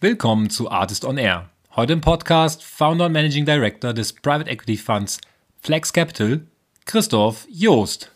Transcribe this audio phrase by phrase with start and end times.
[0.00, 1.50] Willkommen zu Artist on Air.
[1.74, 5.18] Heute im Podcast Founder und Managing Director des Private Equity Funds
[5.60, 6.46] Flex Capital,
[6.84, 8.12] Christoph Joost.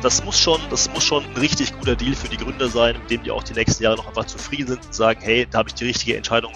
[0.00, 3.10] Das muss schon, das muss schon ein richtig guter Deal für die Gründer sein, mit
[3.10, 5.68] dem die auch die nächsten Jahre noch einfach zufrieden sind und sagen, hey, da habe
[5.68, 6.52] ich die richtige Entscheidung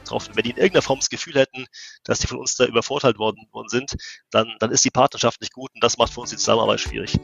[0.00, 0.32] getroffen.
[0.34, 1.64] Wenn die in irgendeiner Form das Gefühl hätten,
[2.04, 3.96] dass die von uns da übervorteilt worden, worden sind,
[4.30, 7.18] dann, dann ist die Partnerschaft nicht gut und das macht für uns die Zusammenarbeit schwierig.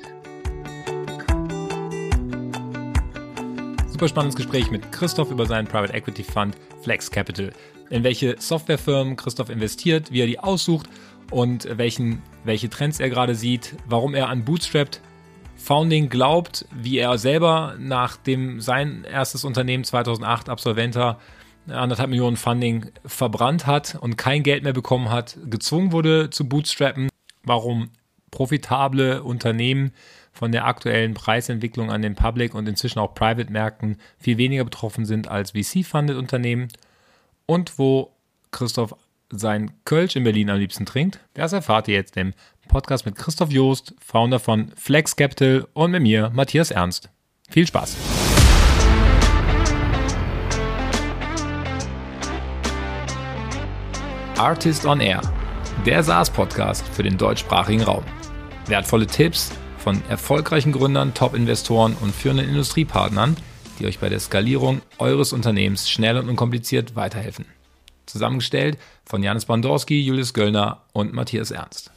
[3.99, 7.53] Super spannendes Gespräch mit Christoph über seinen Private Equity Fund Flex Capital.
[7.91, 10.89] In welche Softwarefirmen Christoph investiert, wie er die aussucht
[11.33, 15.01] und welchen, welche Trends er gerade sieht, warum er an Bootstrapped
[15.57, 21.19] Founding glaubt, wie er selber nachdem sein erstes Unternehmen 2008 Absolventer
[21.67, 27.09] anderthalb Millionen Funding verbrannt hat und kein Geld mehr bekommen hat, gezwungen wurde zu bootstrappen,
[27.43, 27.91] warum
[28.31, 29.91] profitable Unternehmen
[30.39, 35.27] von der aktuellen Preisentwicklung an den Public und inzwischen auch Private-Märkten viel weniger betroffen sind
[35.27, 36.69] als VC-funded Unternehmen
[37.47, 38.13] und wo
[38.53, 38.95] Christoph
[39.31, 42.35] sein Kölsch in Berlin am liebsten trinkt, das erfahrt ihr jetzt im
[42.69, 47.11] Podcast mit Christoph Joost, Founder von Flex Capital und mit mir, Matthias Ernst.
[47.51, 47.97] Viel Spaß!
[54.39, 55.21] Artist on Air,
[55.85, 58.05] der SaaS-Podcast für den deutschsprachigen Raum.
[58.69, 63.37] Wertvolle Tipps, von erfolgreichen Gründern, Top-Investoren und führenden Industriepartnern,
[63.79, 67.47] die euch bei der Skalierung eures Unternehmens schnell und unkompliziert weiterhelfen.
[68.07, 71.91] Zusammengestellt von Janis Bandorski, Julius Göllner und Matthias Ernst.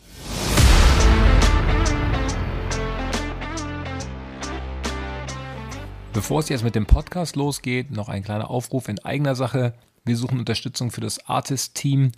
[6.14, 9.74] Bevor es jetzt mit dem Podcast losgeht, noch ein kleiner Aufruf in eigener Sache.
[10.04, 12.12] Wir suchen Unterstützung für das Artist-Team.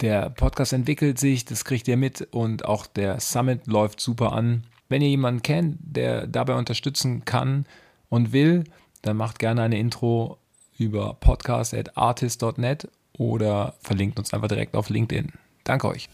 [0.00, 4.62] Der Podcast entwickelt sich, das kriegt ihr mit und auch der Summit läuft super an.
[4.88, 7.66] Wenn ihr jemanden kennt, der dabei unterstützen kann
[8.08, 8.62] und will,
[9.02, 10.38] dann macht gerne eine Intro
[10.78, 15.32] über podcast.artist.net oder verlinkt uns einfach direkt auf LinkedIn.
[15.64, 16.08] Danke euch.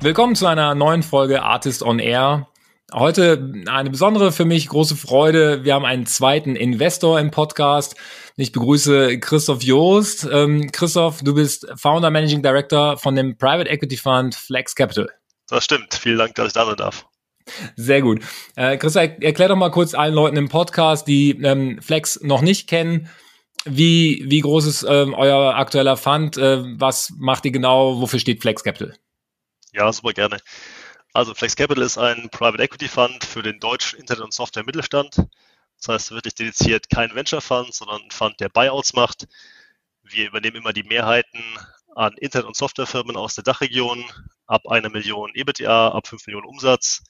[0.00, 2.48] Willkommen zu einer neuen Folge Artist on Air.
[2.92, 5.64] Heute eine besondere für mich große Freude.
[5.64, 7.94] Wir haben einen zweiten Investor im Podcast.
[8.36, 10.28] Ich begrüße Christoph Joost.
[10.30, 15.08] Ähm, Christoph, du bist Founder Managing Director von dem Private Equity Fund Flex Capital.
[15.48, 15.94] Das stimmt.
[15.94, 17.06] Vielen Dank, dass ich da sein darf.
[17.76, 18.22] Sehr gut.
[18.56, 22.68] Äh, Christoph, erklär doch mal kurz allen Leuten im Podcast, die ähm, Flex noch nicht
[22.68, 23.08] kennen,
[23.64, 26.36] wie, wie groß ist ähm, euer aktueller Fund?
[26.38, 28.00] Äh, was macht ihr genau?
[28.00, 28.96] Wofür steht Flex Capital?
[29.72, 30.38] Ja, super gerne.
[31.12, 35.16] Also Flex Capital ist ein Private Equity Fund für den deutschen Internet- und Software-Mittelstand.
[35.78, 39.26] Das heißt wirklich dediziert kein Venture Fund, sondern ein Fund, der Buyouts macht.
[40.02, 41.42] Wir übernehmen immer die Mehrheiten
[41.96, 44.04] an Internet- und Softwarefirmen aus der Dachregion
[44.46, 47.02] ab einer Million EBITDA, ab fünf Millionen Umsatz,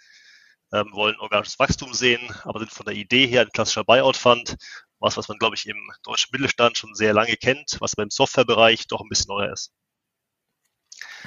[0.72, 4.56] ähm, wollen organisches Wachstum sehen, aber sind von der Idee her ein klassischer Buyout-Fund,
[4.98, 8.86] was, was man, glaube ich, im deutschen Mittelstand schon sehr lange kennt, was beim Softwarebereich
[8.86, 9.72] doch ein bisschen neuer ist.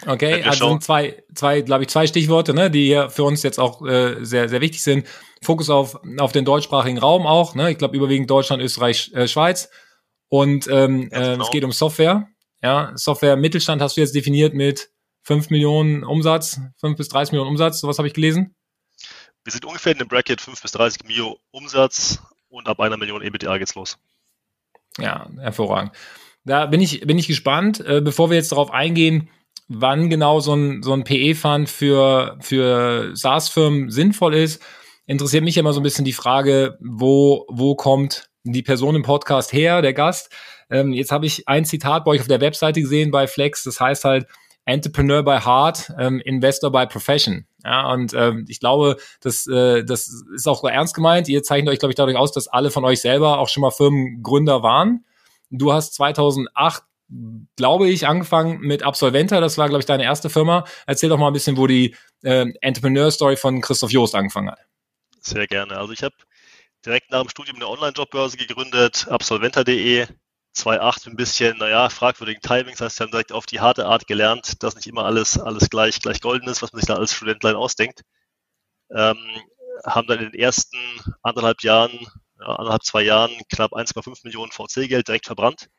[0.06, 3.60] Okay, also sind zwei, zwei, glaube ich, zwei Stichworte, ne, die hier für uns jetzt
[3.60, 5.08] auch äh, sehr, sehr wichtig sind.
[5.42, 7.72] Fokus auf, auf den deutschsprachigen Raum auch, ne?
[7.72, 9.70] Ich glaube überwiegend Deutschland, Österreich, äh, Schweiz.
[10.30, 11.44] Und ähm, äh, genau.
[11.44, 12.28] es geht um Software.
[12.62, 14.90] Ja, Software Mittelstand hast du jetzt definiert mit
[15.24, 18.56] 5 Millionen Umsatz, 5 bis 30 Millionen Umsatz, sowas habe ich gelesen.
[19.44, 23.22] Wir sind ungefähr in dem Bracket 5 bis 30 Millionen Umsatz und ab einer Million
[23.22, 23.98] EBITDA geht's los.
[24.98, 25.92] Ja, hervorragend.
[26.46, 27.80] Da bin ich, bin ich gespannt.
[27.80, 29.30] Äh, bevor wir jetzt darauf eingehen,
[29.68, 34.62] wann genau so ein, so ein PE-Fund für, für SaaS-Firmen sinnvoll ist,
[35.06, 39.54] interessiert mich immer so ein bisschen die Frage, wo, wo kommt die Person im Podcast
[39.54, 40.32] her, der Gast.
[40.70, 43.80] Ähm, jetzt habe ich ein Zitat bei euch auf der Webseite gesehen bei Flex, das
[43.80, 44.28] heißt halt
[44.66, 47.46] Entrepreneur by Heart, ähm, Investor by Profession.
[47.66, 51.28] Ja, und ähm, ich glaube, das, äh, das ist auch ernst gemeint.
[51.28, 53.72] Ihr zeichnet euch, glaube ich, dadurch aus, dass alle von euch selber auch schon mal
[53.72, 55.06] Firmengründer waren.
[55.50, 56.84] Du hast 2008
[57.56, 59.40] glaube ich, angefangen mit Absolventa.
[59.40, 60.66] Das war, glaube ich, deine erste Firma.
[60.86, 64.60] Erzähl doch mal ein bisschen, wo die äh, Entrepreneur-Story von Christoph Joost angefangen hat.
[65.20, 65.78] Sehr gerne.
[65.78, 66.16] Also ich habe
[66.86, 70.08] direkt nach dem Studium eine Online-Jobbörse gegründet, absolventa.de.
[70.56, 74.62] 2.8 ein bisschen, naja, fragwürdigen Timings, heißt, wir haben direkt auf die harte Art gelernt,
[74.62, 77.56] dass nicht immer alles, alles gleich, gleich golden ist, was man sich da als Studentlein
[77.56, 78.02] ausdenkt.
[78.92, 79.18] Ähm,
[79.84, 80.78] haben dann in den ersten
[81.24, 81.92] anderthalb Jahren,
[82.40, 85.70] ja, anderthalb, zwei Jahren knapp 1,5 Millionen VC-Geld direkt verbrannt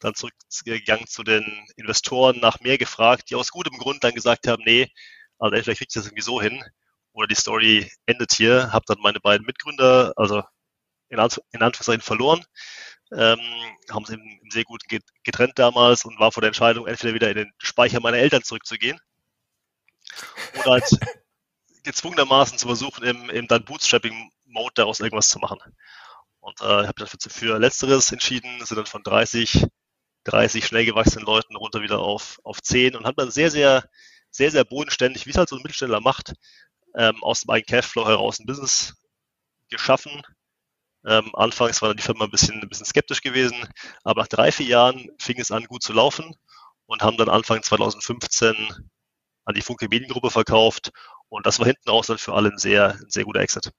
[0.00, 1.44] dann zurückgegangen zu den
[1.76, 4.88] Investoren, nach mehr gefragt, die aus gutem Grund dann gesagt haben, nee,
[5.38, 6.62] also entweder kriegt ihr das irgendwie so hin
[7.12, 8.72] oder die Story endet hier.
[8.72, 10.42] Habe dann meine beiden Mitgründer, also
[11.08, 12.44] in, in Anführungszeichen verloren,
[13.12, 13.40] ähm,
[13.90, 14.82] haben sie im, sehr gut
[15.24, 19.00] getrennt damals und war vor der Entscheidung, entweder wieder in den Speicher meiner Eltern zurückzugehen
[20.60, 20.84] oder halt
[21.84, 25.58] gezwungenermaßen zu versuchen, im, im dann Bootstrapping-Mode daraus irgendwas zu machen.
[26.40, 29.66] Und äh, habe dafür für Letzteres entschieden, sind dann von 30,
[30.24, 33.84] 30 schnell gewachsenen Leuten runter wieder auf, auf 10 und habe dann sehr, sehr,
[34.30, 36.34] sehr, sehr bodenständig, wie es halt so ein Mittelständler macht,
[36.96, 38.94] ähm, aus dem eigenen Cashflow heraus ein Business
[39.70, 40.22] geschaffen.
[41.06, 43.56] Ähm, anfangs war dann die Firma ein bisschen, ein bisschen skeptisch gewesen,
[44.04, 46.34] aber nach drei, vier Jahren fing es an, gut zu laufen
[46.86, 48.54] und haben dann Anfang 2015
[49.44, 50.92] an die Funke Mediengruppe verkauft
[51.28, 53.72] und das war hinten raus dann für alle ein sehr, ein sehr guter Exit.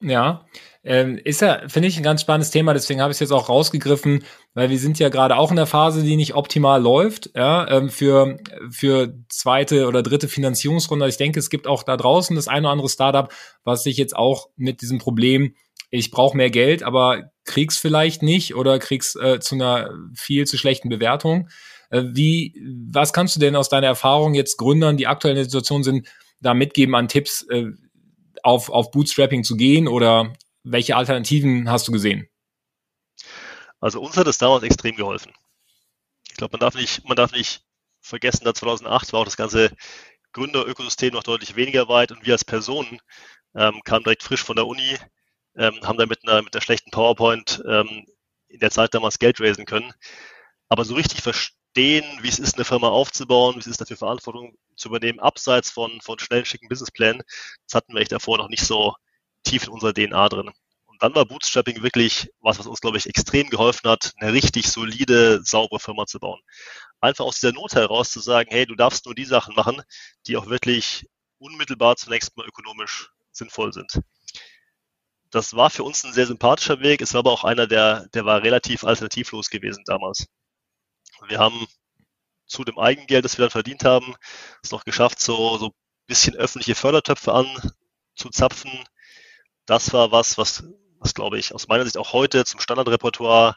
[0.00, 0.44] Ja,
[0.82, 3.48] ähm, ist ja, finde ich, ein ganz spannendes Thema, deswegen habe ich es jetzt auch
[3.48, 7.66] rausgegriffen, weil wir sind ja gerade auch in der Phase, die nicht optimal läuft, ja,
[7.70, 8.36] ähm, für,
[8.70, 11.08] für zweite oder dritte Finanzierungsrunde.
[11.08, 13.32] Ich denke, es gibt auch da draußen das eine oder andere Startup,
[13.62, 15.54] was sich jetzt auch mit diesem Problem,
[15.90, 20.58] ich brauche mehr Geld, aber krieg's vielleicht nicht oder krieg's äh, zu einer viel zu
[20.58, 21.48] schlechten Bewertung.
[21.88, 22.60] Äh, wie,
[22.90, 26.08] was kannst du denn aus deiner Erfahrung jetzt Gründern, die aktuell in der Situation sind,
[26.40, 27.66] da mitgeben an Tipps, äh,
[28.42, 30.32] auf, auf Bootstrapping zu gehen oder
[30.62, 32.28] welche Alternativen hast du gesehen?
[33.80, 35.32] Also uns hat es damals extrem geholfen.
[36.30, 37.62] Ich glaube, man darf nicht, man darf nicht
[38.00, 39.70] vergessen, da 2008 war auch das ganze
[40.32, 43.00] Gründerökosystem noch deutlich weniger weit und wir als Personen
[43.54, 44.98] ähm, kamen direkt frisch von der Uni,
[45.56, 48.04] ähm, haben dann mit einer, mit einer schlechten PowerPoint ähm,
[48.48, 49.92] in der Zeit damals Geld raisen können.
[50.68, 54.56] Aber so richtig verstehen, wie es ist, eine Firma aufzubauen, wie es ist, dafür Verantwortung
[54.76, 57.22] zu übernehmen, abseits von, von schnellen, schicken Businessplänen.
[57.66, 58.94] Das hatten wir echt davor noch nicht so
[59.42, 60.50] tief in unserer DNA drin.
[60.86, 64.68] Und dann war Bootstrapping wirklich was, was uns, glaube ich, extrem geholfen hat, eine richtig
[64.70, 66.40] solide, saubere Firma zu bauen.
[67.00, 69.82] Einfach aus dieser Not heraus zu sagen, hey, du darfst nur die Sachen machen,
[70.26, 71.06] die auch wirklich
[71.38, 74.00] unmittelbar zunächst mal ökonomisch sinnvoll sind.
[75.30, 77.02] Das war für uns ein sehr sympathischer Weg.
[77.02, 80.28] Es war aber auch einer, der, der war relativ alternativlos gewesen damals.
[81.26, 81.66] Wir haben
[82.46, 84.14] zu dem Eigengeld, das wir dann verdient haben,
[84.62, 85.72] es noch geschafft, so, so
[86.06, 88.70] bisschen öffentliche Fördertöpfe anzuzapfen.
[89.66, 90.64] Das war was, was,
[90.98, 93.56] was glaube ich aus meiner Sicht auch heute zum Standardrepertoire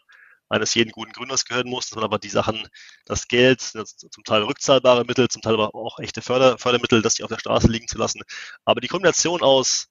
[0.50, 2.68] eines jeden guten Gründers gehören muss, dass man aber die Sachen,
[3.06, 7.24] das Geld, zum Teil rückzahlbare Mittel, zum Teil aber auch echte Förder, Fördermittel, dass die
[7.24, 8.22] auf der Straße liegen zu lassen.
[8.63, 9.89] Aber die Kombination aus,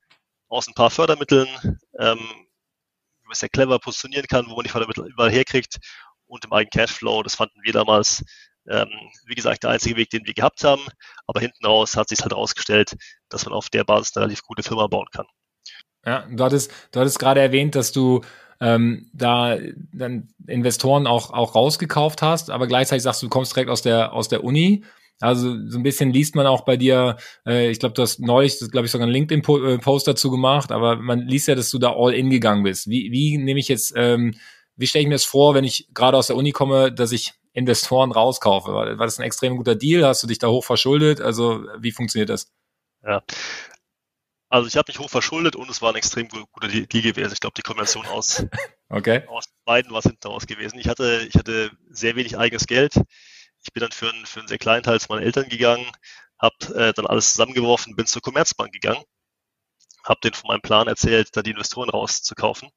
[0.48, 1.48] aus ein paar Fördermitteln,
[1.98, 5.78] ähm, wie man es ja clever positionieren kann, wo man die Fördermittel überall herkriegt
[6.26, 8.24] und im eigenen Cashflow, das fanden wir damals
[8.68, 8.88] ähm,
[9.26, 10.82] wie gesagt, der einzige Weg, den wir gehabt haben.
[11.26, 12.96] Aber hinten raus hat sich halt herausgestellt,
[13.28, 15.26] dass man auf der Basis eine relativ gute Firma bauen kann.
[16.04, 18.22] Ja, du hattest, du hattest gerade erwähnt, dass du
[18.60, 19.58] ähm, da
[19.92, 24.12] dann Investoren auch, auch rausgekauft hast, aber gleichzeitig sagst du, du kommst direkt aus der,
[24.12, 24.84] aus der Uni.
[25.20, 27.16] Also so ein bisschen liest man auch bei dir,
[27.46, 31.20] äh, ich glaube, du hast neulich, glaube ich, sogar einen LinkedIn-Post dazu gemacht, aber man
[31.20, 32.88] liest ja, dass du da all in gegangen bist.
[32.88, 34.34] Wie, wie nehme ich jetzt, ähm,
[34.76, 37.32] wie stelle ich mir das vor, wenn ich gerade aus der Uni komme, dass ich
[37.56, 38.72] Investoren rauskaufe?
[38.72, 40.04] War, war das ein extrem guter Deal?
[40.04, 41.20] Hast du dich da hoch verschuldet?
[41.20, 42.52] Also wie funktioniert das?
[43.02, 43.22] Ja.
[44.48, 47.32] Also ich habe mich hoch verschuldet und es war ein extrem guter Deal gewesen.
[47.32, 48.44] Ich glaube, die Kombination aus,
[48.90, 49.26] okay.
[49.26, 50.78] aus beiden war es hinten raus gewesen.
[50.78, 52.94] Ich hatte, ich hatte sehr wenig eigenes Geld.
[53.64, 55.90] Ich bin dann für einen, für einen sehr kleinen Teil zu meinen Eltern gegangen,
[56.38, 59.02] habe äh, dann alles zusammengeworfen, bin zur Commerzbank gegangen,
[60.04, 62.68] habe denen von meinem Plan erzählt, da die Investoren rauszukaufen.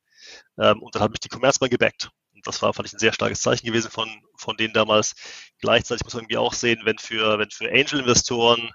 [0.57, 2.09] Ähm, und dann hat mich die Commerzbank gebackt.
[2.43, 5.15] Das war, fand ich, ein sehr starkes Zeichen gewesen von, von denen damals.
[5.59, 8.71] Gleichzeitig muss man irgendwie auch sehen, wenn für, wenn für Angel-Investoren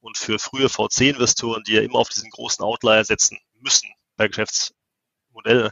[0.00, 5.70] und für frühe VC-Investoren, die ja immer auf diesen großen Outlier setzen müssen bei Geschäftsmodellen,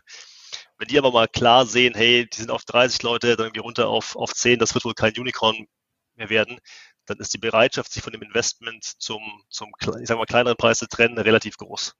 [0.78, 3.88] wenn die aber mal klar sehen, hey, die sind auf 30 Leute, dann irgendwie runter
[3.88, 5.66] auf, auf 10, das wird wohl kein Unicorn
[6.16, 6.58] mehr werden,
[7.06, 10.78] dann ist die Bereitschaft, sich von dem Investment zum, zum ich sag mal, kleineren Preis
[10.78, 11.94] zu trennen, relativ groß.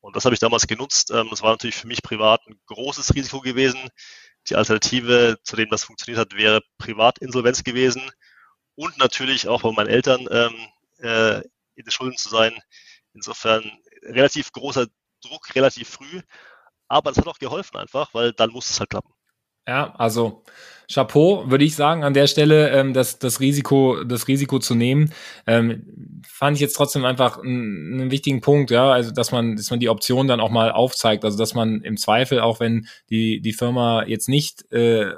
[0.00, 1.10] Und das habe ich damals genutzt.
[1.12, 3.88] Ähm, das war natürlich für mich privat ein großes Risiko gewesen.
[4.48, 8.02] Die Alternative, zu dem das funktioniert hat, wäre Privatinsolvenz gewesen
[8.74, 10.54] und natürlich auch bei meinen Eltern ähm,
[10.98, 11.38] äh,
[11.74, 12.52] in den Schulden zu sein.
[13.14, 13.70] Insofern
[14.02, 14.86] relativ großer
[15.22, 16.22] Druck, relativ früh.
[16.88, 19.14] Aber es hat auch geholfen einfach, weil dann muss es halt klappen.
[19.66, 20.42] Ja, also
[20.92, 25.12] Chapeau, würde ich sagen, an der Stelle ähm, das, das, Risiko, das Risiko zu nehmen.
[25.46, 29.70] Ähm, fand ich jetzt trotzdem einfach einen, einen wichtigen Punkt, ja, also dass man, dass
[29.70, 33.40] man die Option dann auch mal aufzeigt, also dass man im Zweifel, auch wenn die,
[33.40, 35.12] die Firma jetzt nicht äh,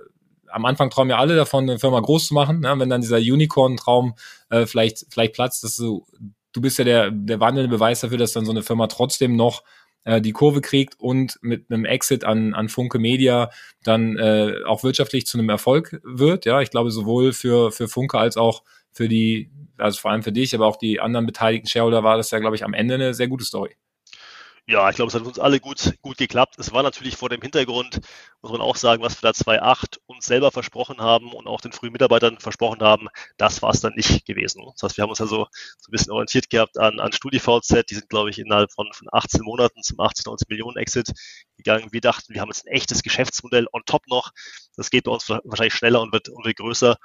[0.49, 2.75] am Anfang träumen ja alle davon, eine Firma groß zu machen, ne?
[2.79, 4.15] wenn dann dieser Unicorn-Traum
[4.51, 6.07] äh, vielleicht, vielleicht platzt, dass du,
[6.53, 9.65] du bist ja der, der wandelnde Beweis dafür, dass dann so eine Firma trotzdem noch
[10.05, 13.51] äh, die Kurve kriegt und mit einem Exit an, an Funke Media
[13.83, 16.45] dann äh, auch wirtschaftlich zu einem Erfolg wird.
[16.45, 20.33] Ja, ich glaube sowohl für, für Funke als auch für die, also vor allem für
[20.33, 23.15] dich, aber auch die anderen beteiligten Shareholder war das ja, glaube ich, am Ende eine
[23.15, 23.75] sehr gute Story.
[24.67, 26.59] Ja, ich glaube, es hat uns alle gut, gut geklappt.
[26.59, 28.01] Es war natürlich vor dem Hintergrund,
[28.41, 31.73] muss man auch sagen, was wir da 2.8 uns selber versprochen haben und auch den
[31.73, 34.63] frühen Mitarbeitern versprochen haben, das war es dann nicht gewesen.
[34.73, 37.85] Das heißt, wir haben uns also so ein bisschen orientiert gehabt an, an StudiVZ.
[37.91, 41.13] Die sind, glaube ich, innerhalb von, von 18 Monaten zum 18, 19 Millionen Exit
[41.59, 41.93] gegangen.
[41.93, 44.31] Wir dachten, wir haben jetzt ein echtes Geschäftsmodell on top noch.
[44.77, 46.97] Das geht bei uns wahrscheinlich schneller und wird, und wird größer.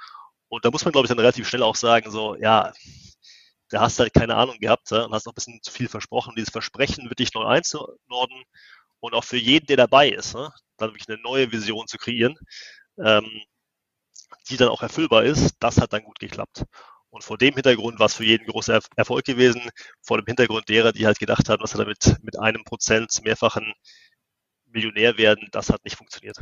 [0.48, 2.72] Und da muss man, glaube ich, dann relativ schnell auch sagen, so, ja,
[3.70, 5.88] da hast du halt keine Ahnung gehabt ja, und hast noch ein bisschen zu viel
[5.88, 6.34] versprochen.
[6.36, 8.44] Dieses Versprechen wirklich neu einzunorden
[9.00, 12.36] und auch für jeden, der dabei ist, ja, dann wirklich eine neue Vision zu kreieren,
[12.98, 13.42] ähm,
[14.48, 16.64] die dann auch erfüllbar ist, das hat dann gut geklappt.
[17.10, 19.62] Und vor dem Hintergrund war es für jeden großer er Erfolg gewesen,
[20.02, 23.72] vor dem Hintergrund derer, die halt gedacht haben, dass sie damit mit einem Prozent mehrfachen
[24.66, 26.36] Millionär werden, das hat nicht funktioniert.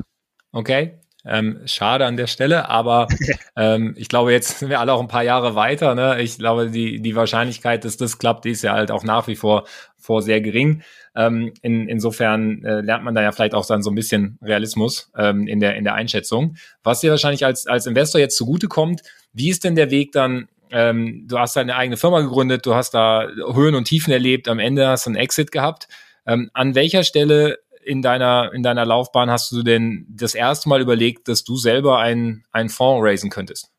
[0.52, 3.08] Okay, ähm, schade an der Stelle, aber
[3.56, 5.94] ähm, ich glaube, jetzt sind wir alle auch ein paar Jahre weiter.
[5.94, 6.20] Ne?
[6.22, 9.36] Ich glaube, die, die Wahrscheinlichkeit, dass das klappt, die ist ja halt auch nach wie
[9.36, 10.82] vor, vor sehr gering.
[11.14, 15.10] Ähm, in, insofern äh, lernt man da ja vielleicht auch dann so ein bisschen Realismus
[15.16, 16.56] ähm, in, der, in der Einschätzung.
[16.82, 21.24] Was dir wahrscheinlich als, als Investor jetzt zugutekommt, wie ist denn der Weg dann ähm,
[21.26, 24.86] du hast deine eigene Firma gegründet, du hast da Höhen und Tiefen erlebt, am Ende
[24.86, 25.88] hast du einen Exit gehabt.
[26.26, 27.58] Ähm, an welcher Stelle
[27.88, 31.98] in deiner, in deiner Laufbahn hast du denn das erste Mal überlegt, dass du selber
[31.98, 33.70] einen, einen Fonds raisen könntest?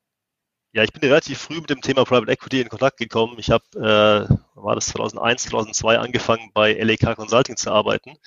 [0.71, 3.35] Ja, ich bin relativ früh mit dem Thema Private Equity in Kontakt gekommen.
[3.37, 8.17] Ich habe, äh, war das 2001, 2002 angefangen bei LAK Consulting zu arbeiten.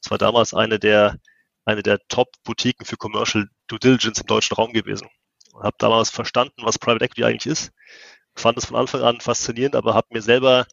[0.00, 1.16] Das war damals eine der,
[1.64, 5.08] eine der Top-Boutiquen für Commercial Due Diligence im deutschen Raum gewesen.
[5.52, 7.72] Und habe damals verstanden, was Private Equity eigentlich ist.
[8.36, 10.66] Fand es von Anfang an faszinierend, aber habe mir selber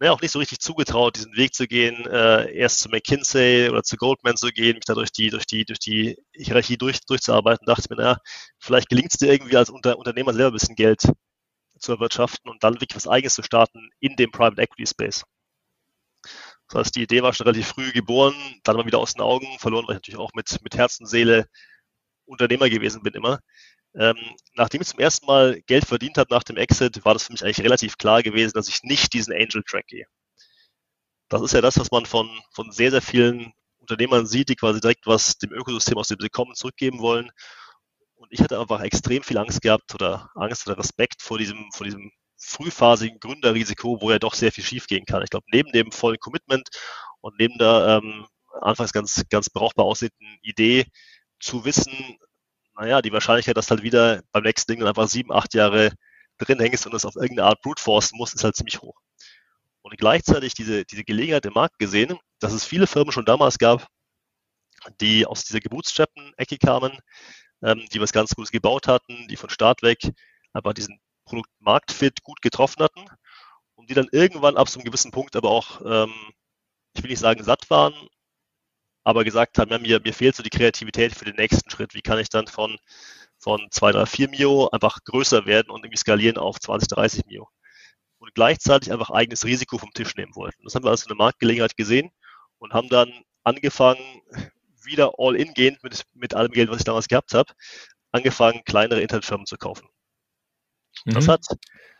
[0.00, 3.82] ne, auch nicht so richtig zugetraut, diesen Weg zu gehen, äh, erst zu McKinsey oder
[3.82, 7.66] zu Goldman zu gehen, mich da durch die, durch die, durch die Hierarchie durch, durchzuarbeiten,
[7.66, 8.18] dachte mir, naja,
[8.58, 11.02] vielleicht gelingt es dir irgendwie als Unter Unternehmer selber ein bisschen Geld
[11.78, 15.24] zu erwirtschaften und dann wirklich was Eigenes zu starten in dem Private Equity Space.
[16.68, 19.58] Das heißt, die Idee war schon relativ früh geboren, dann mal wieder aus den Augen
[19.58, 21.46] verloren, weil ich natürlich auch mit, mit Herz und Seele
[22.26, 23.40] Unternehmer gewesen bin immer.
[23.94, 24.16] Ähm,
[24.54, 27.44] nachdem ich zum ersten Mal Geld verdient habe nach dem Exit, war das für mich
[27.44, 30.06] eigentlich relativ klar gewesen, dass ich nicht diesen Angel-Track gehe.
[31.28, 34.80] Das ist ja das, was man von, von sehr, sehr vielen Unternehmern sieht, die quasi
[34.80, 37.30] direkt was dem Ökosystem, aus dem sie kommen, zurückgeben wollen.
[38.14, 41.84] Und ich hatte einfach extrem viel Angst gehabt oder Angst oder Respekt vor diesem, vor
[41.84, 45.22] diesem frühphasigen Gründerrisiko, wo ja doch sehr viel schiefgehen kann.
[45.22, 46.68] Ich glaube, neben dem vollen Commitment
[47.20, 48.26] und neben der ähm,
[48.60, 50.86] anfangs ganz, ganz brauchbar aussehenden Idee
[51.38, 52.18] zu wissen,
[52.80, 55.92] naja, die Wahrscheinlichkeit, dass halt wieder beim nächsten Ding dann einfach sieben, acht Jahre
[56.38, 58.98] drin hängst und es auf irgendeine Art brute forcen muss, ist halt ziemlich hoch.
[59.82, 63.86] Und gleichzeitig diese, diese Gelegenheit im Markt gesehen, dass es viele Firmen schon damals gab,
[65.02, 66.98] die aus dieser Gebootstrappen-Ecke kamen,
[67.62, 69.98] ähm, die was ganz Gutes gebaut hatten, die von Start weg
[70.54, 73.04] einfach diesen Produktmarktfit gut getroffen hatten
[73.74, 76.14] und die dann irgendwann ab so einem gewissen Punkt aber auch, ähm,
[76.96, 77.92] ich will nicht sagen satt waren,
[79.04, 81.94] aber gesagt haben, ja, mir, mir fehlt so die Kreativität für den nächsten Schritt.
[81.94, 82.76] Wie kann ich dann von,
[83.38, 87.48] von 2, 3, 4 Mio einfach größer werden und irgendwie skalieren auf 20, 30 Mio?
[88.18, 90.62] Und gleichzeitig einfach eigenes Risiko vom Tisch nehmen wollten.
[90.64, 92.10] Das haben wir als eine Marktgelegenheit gesehen
[92.58, 93.10] und haben dann
[93.44, 94.22] angefangen,
[94.82, 97.52] wieder all in gehend mit, mit allem Geld, was ich damals gehabt habe,
[98.12, 99.88] angefangen, kleinere Internetfirmen zu kaufen.
[101.04, 101.14] Mhm.
[101.14, 101.44] Das, hat,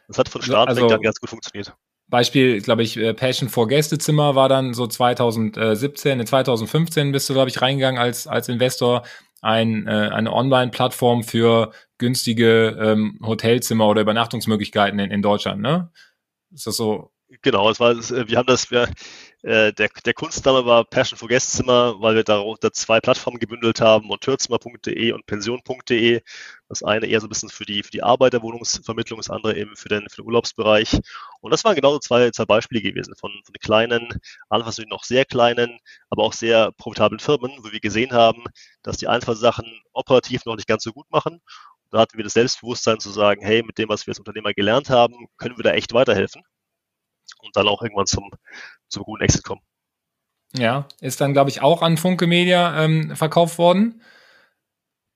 [0.08, 1.74] das hat von Start also, weg dann ganz gut funktioniert.
[2.10, 7.34] Beispiel, glaube ich, äh, Passion for Gästezimmer war dann so 2017, in 2015 bist du,
[7.34, 9.04] glaube ich, reingegangen als, als Investor.
[9.40, 15.90] Ein, äh, eine Online-Plattform für günstige ähm, Hotelzimmer oder Übernachtungsmöglichkeiten in, in Deutschland, ne?
[16.52, 17.12] Ist das so?
[17.42, 18.88] Genau, es war, wir haben das, wir,
[19.42, 24.06] äh, der, der Kunstname war Passion for Guestzimmer, weil wir darunter zwei Plattformen gebündelt haben,
[24.06, 26.20] monteurzimmer.de und pension.de.
[26.68, 29.88] Das eine eher so ein bisschen für die, für die Arbeiterwohnungsvermittlung, das andere eben für
[29.88, 31.00] den, für den Urlaubsbereich.
[31.40, 34.08] Und das waren genau zwei, zwei Beispiele gewesen von, von kleinen,
[34.50, 35.78] anfangs noch sehr kleinen,
[36.10, 38.44] aber auch sehr profitablen Firmen, wo wir gesehen haben,
[38.82, 41.40] dass die einfachen Sachen operativ noch nicht ganz so gut machen.
[41.90, 44.90] Da hatten wir das Selbstbewusstsein zu sagen, hey, mit dem, was wir als Unternehmer gelernt
[44.90, 46.42] haben, können wir da echt weiterhelfen
[47.42, 48.30] und dann auch irgendwann zum,
[48.88, 49.62] zum guten Exit kommen.
[50.56, 54.02] Ja, ist dann, glaube ich, auch an Funke Media ähm, verkauft worden.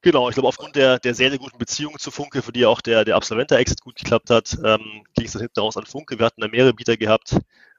[0.02, 2.82] Genau, ich glaube, aufgrund der, der sehr, sehr guten Beziehung zu Funke, für die auch
[2.82, 6.18] der, der Absolventer-Exit gut geklappt hat, ähm, ging es dann hinten raus an Funke.
[6.18, 7.38] Wir hatten da mehrere Bieter gehabt,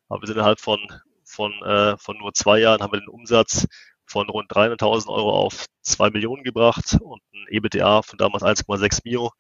[0.10, 0.80] aber wir sind innerhalb von,
[1.24, 3.68] von, äh, von nur zwei Jahren haben wir den Umsatz
[4.08, 9.32] von rund 300.000 Euro auf 2 Millionen gebracht und ein EBITDA von damals 1,6 Mio.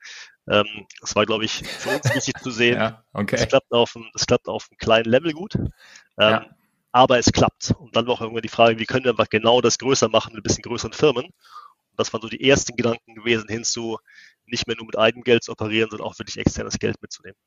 [0.47, 0.65] Ähm,
[1.01, 2.75] das war, glaube ich, für uns wichtig zu sehen.
[2.79, 3.37] ja, okay.
[3.37, 5.55] Das klappt auf einem, das klappt auf einem kleinen Level gut.
[5.55, 5.71] Ähm,
[6.17, 6.45] ja.
[6.91, 7.73] Aber es klappt.
[7.77, 10.33] Und dann war auch irgendwann die Frage, wie können wir einfach genau das größer machen
[10.33, 11.25] mit ein bisschen größeren Firmen?
[11.25, 13.97] Und das waren so die ersten Gedanken gewesen, hinzu
[14.45, 17.37] nicht mehr nur mit Eigengeld zu operieren, sondern auch wirklich externes Geld mitzunehmen.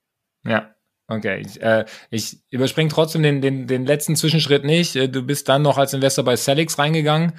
[0.45, 0.75] Ja,
[1.11, 4.95] Okay, ich, äh, ich überspringe trotzdem den, den, den letzten Zwischenschritt nicht.
[4.95, 7.33] Äh, du bist dann noch als Investor bei Celix reingegangen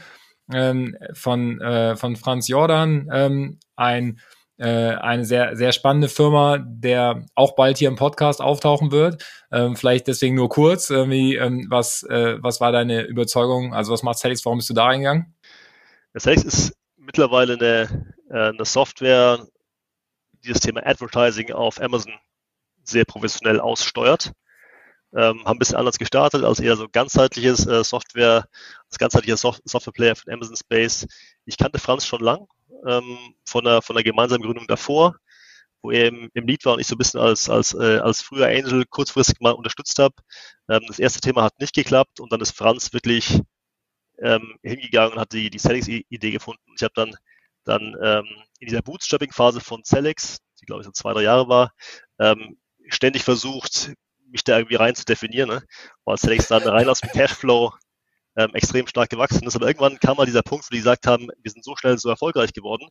[0.52, 4.20] ähm, von, äh, von Franz Jordan, ähm, ein,
[4.66, 9.24] eine sehr, sehr spannende Firma, der auch bald hier im Podcast auftauchen wird.
[9.52, 13.74] Ähm, vielleicht deswegen nur kurz, irgendwie, ähm, was, äh, was war deine Überzeugung?
[13.74, 15.34] Also was macht Celix, warum bist du da reingegangen?
[16.18, 19.46] Celix ist mittlerweile eine, äh, eine Software,
[20.44, 22.14] die das Thema Advertising auf Amazon
[22.84, 24.32] sehr professionell aussteuert.
[25.16, 28.48] Ähm, haben ein bisschen anders gestartet als eher so ganzheitliches äh, Software,
[28.88, 31.08] als ganzheitlicher Soft Softwareplayer von Amazon Space.
[31.46, 32.48] Ich kannte Franz schon lang
[32.86, 35.16] ähm, von, der, von der gemeinsamen Gründung davor,
[35.82, 38.22] wo er im, im Lead war und ich so ein bisschen als, als, äh, als
[38.22, 40.16] früher Angel kurzfristig mal unterstützt habe.
[40.70, 43.42] Ähm, das erste Thema hat nicht geklappt und dann ist Franz wirklich
[44.22, 46.62] ähm, hingegangen und hat die, die Celix-Idee gefunden.
[46.76, 47.16] Ich habe dann,
[47.64, 48.26] dann ähm,
[48.60, 51.74] in dieser Bootstrapping-Phase von Celix, die glaube ich so zwei, drei Jahre war,
[52.20, 52.58] ähm,
[52.90, 53.94] ständig versucht,
[54.32, 55.64] mich da irgendwie rein zu definieren, ne?
[56.06, 57.74] weil Celix dann rein aus dem Cashflow
[58.36, 59.56] ähm, extrem stark gewachsen ist.
[59.56, 62.10] Aber irgendwann kam mal dieser Punkt, wo die gesagt haben, wir sind so schnell so
[62.10, 62.88] erfolgreich geworden.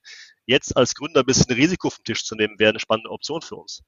[0.46, 3.56] Jetzt als Gründer ein bisschen Risiko vom Tisch zu nehmen, wäre eine spannende Option für
[3.56, 3.82] uns.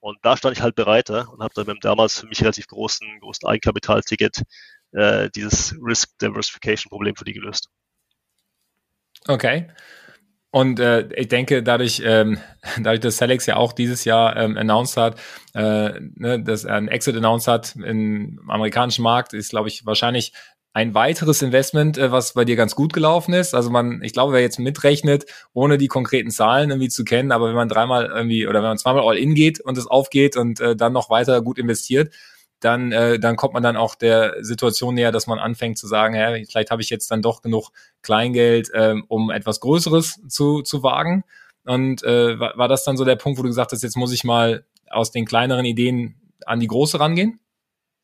[0.00, 2.66] Und da stand ich halt bereit und habe dann mit dem damals für mich relativ
[2.68, 4.42] großen, großen Eigenkapitalticket
[4.92, 7.68] äh, dieses Risk Diversification Problem für die gelöst.
[9.28, 9.68] Okay.
[10.52, 12.38] Und äh, ich denke, dadurch, ähm,
[12.76, 15.20] dadurch, dass Selex ja auch dieses Jahr ähm, announced hat,
[15.54, 20.32] äh, ne, dass er einen Exit announced hat im amerikanischen Markt, ist, glaube ich, wahrscheinlich
[20.72, 23.54] ein weiteres Investment, äh, was bei dir ganz gut gelaufen ist.
[23.54, 27.48] Also man, ich glaube, wer jetzt mitrechnet, ohne die konkreten Zahlen irgendwie zu kennen, aber
[27.48, 30.60] wenn man dreimal irgendwie oder wenn man zweimal all in geht und es aufgeht und
[30.60, 32.14] äh, dann noch weiter gut investiert,
[32.60, 36.14] dann, äh, dann kommt man dann auch der Situation näher, dass man anfängt zu sagen,
[36.14, 37.70] hä, vielleicht habe ich jetzt dann doch genug
[38.02, 41.24] Kleingeld, äh, um etwas Größeres zu, zu wagen.
[41.64, 44.12] Und äh, war, war das dann so der Punkt, wo du gesagt hast, jetzt muss
[44.12, 47.40] ich mal aus den kleineren Ideen an die große rangehen?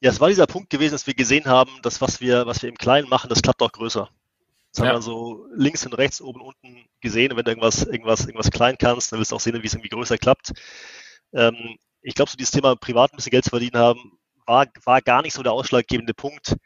[0.01, 2.69] Ja, es war dieser Punkt gewesen, dass wir gesehen haben, dass was wir, was wir
[2.69, 4.09] im Kleinen machen, das klappt auch größer.
[4.73, 4.91] Das ja.
[4.91, 7.33] haben wir so links und rechts, oben und unten gesehen.
[7.33, 9.73] Und wenn du irgendwas, irgendwas, irgendwas klein kannst, dann willst du auch sehen, wie es
[9.73, 10.53] irgendwie größer klappt.
[11.33, 15.03] Ähm, ich glaube, so dieses Thema privat ein bisschen Geld zu verdienen haben, war, war
[15.03, 16.57] gar nicht so der ausschlaggebende Punkt.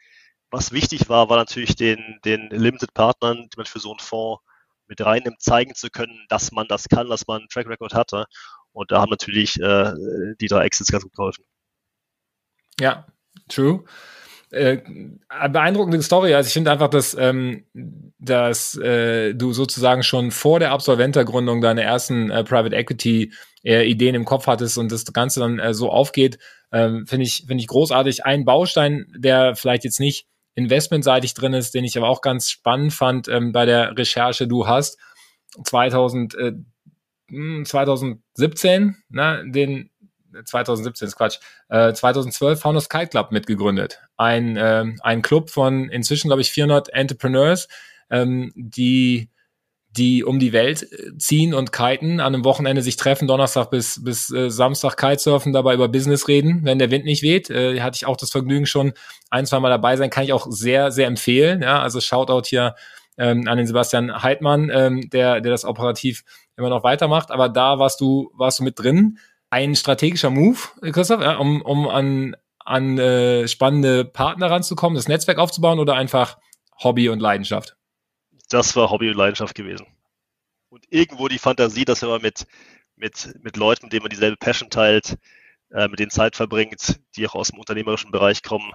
[0.49, 4.43] Was wichtig war, war natürlich den, den Limited Partnern, die man für so einen Fonds
[4.87, 8.25] mit reinnimmt, zeigen zu können, dass man das kann, dass man einen Track Record hatte.
[8.73, 9.93] Und da haben natürlich äh,
[10.39, 11.45] die drei Exits ganz gut geholfen.
[12.79, 13.05] Ja,
[13.47, 13.85] true.
[14.51, 14.79] Äh,
[15.49, 16.33] beeindruckende Story.
[16.33, 17.63] Also ich finde einfach, dass, ähm,
[18.19, 23.31] dass äh, du sozusagen schon vor der Absolventergründung deine ersten äh, Private Equity
[23.63, 26.37] äh, Ideen im Kopf hattest und das Ganze dann äh, so aufgeht,
[26.73, 28.25] ähm, finde ich, finde ich großartig.
[28.25, 32.93] Ein Baustein, der vielleicht jetzt nicht investmentseitig drin ist, den ich aber auch ganz spannend
[32.93, 34.97] fand ähm, bei der Recherche, du hast
[35.63, 36.53] 2000, äh,
[37.63, 39.89] 2017 hm, ne, den
[40.43, 41.39] 2017 ist Quatsch,
[41.69, 44.01] äh, 2012 Founders Kite Club mitgegründet.
[44.17, 47.67] Ein, äh, ein Club von inzwischen, glaube ich, 400 Entrepreneurs,
[48.09, 49.29] ähm, die
[49.97, 54.03] die um die Welt äh, ziehen und kiten, an einem Wochenende sich treffen, Donnerstag bis,
[54.03, 57.49] bis äh, Samstag Kitesurfen, dabei über Business reden, wenn der Wind nicht weht.
[57.49, 58.93] Äh, hatte ich auch das Vergnügen schon
[59.29, 61.61] ein, zwei Mal dabei sein, kann ich auch sehr, sehr empfehlen.
[61.61, 62.75] Ja, also Shoutout hier
[63.17, 66.23] ähm, an den Sebastian Heidmann, ähm, der, der das operativ
[66.55, 67.29] immer noch weitermacht.
[67.31, 69.17] Aber da warst du, warst du mit drin.
[69.51, 70.57] Ein strategischer Move,
[70.91, 76.39] Christoph, ja, um, um an, an äh, spannende Partner ranzukommen, das Netzwerk aufzubauen oder einfach
[76.83, 77.75] Hobby und Leidenschaft?
[78.51, 79.87] das war Hobby und Leidenschaft gewesen.
[80.69, 82.45] Und irgendwo die Fantasie, dass wenn man mit,
[82.95, 85.17] mit, mit Leuten, denen man dieselbe Passion teilt,
[85.71, 88.71] äh, mit denen Zeit verbringt, die auch aus dem unternehmerischen Bereich kommen,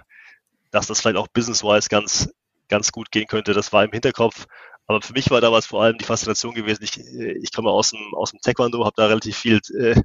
[0.71, 2.31] dass das vielleicht auch business-wise ganz,
[2.69, 3.53] ganz gut gehen könnte.
[3.53, 4.47] Das war im Hinterkopf.
[4.87, 6.85] Aber für mich war damals vor allem die Faszination gewesen.
[6.85, 10.01] Ich, ich komme aus dem, aus dem Taekwondo, habe da relativ viel äh,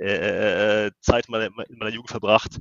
[0.00, 2.58] äh, Zeit in meiner, in meiner Jugend verbracht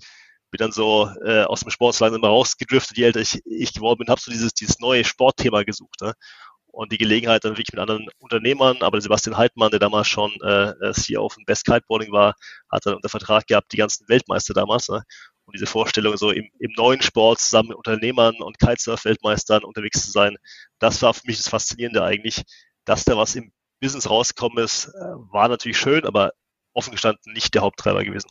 [0.51, 4.09] bin dann so äh, aus dem Sport langsam rausgedriftet, je älter ich, ich geworden bin,
[4.09, 6.01] habe so dieses, dieses neue Sportthema gesucht.
[6.01, 6.13] Ne?
[6.67, 10.91] Und die Gelegenheit dann wirklich mit anderen Unternehmern, aber Sebastian Heidmann, der damals schon äh,
[10.93, 12.35] CEO von Best Kiteboarding war,
[12.69, 14.89] hat dann unter Vertrag gehabt, die ganzen Weltmeister damals.
[14.89, 15.03] Ne?
[15.45, 20.11] Und diese Vorstellung, so im, im neuen Sport zusammen mit Unternehmern und Kitesurf-Weltmeistern unterwegs zu
[20.11, 20.37] sein,
[20.79, 22.43] das war für mich das Faszinierende eigentlich.
[22.85, 24.91] Dass da was im Business rausgekommen ist, äh,
[25.31, 26.31] war natürlich schön, aber
[26.73, 28.29] offen gestanden nicht der Haupttreiber gewesen.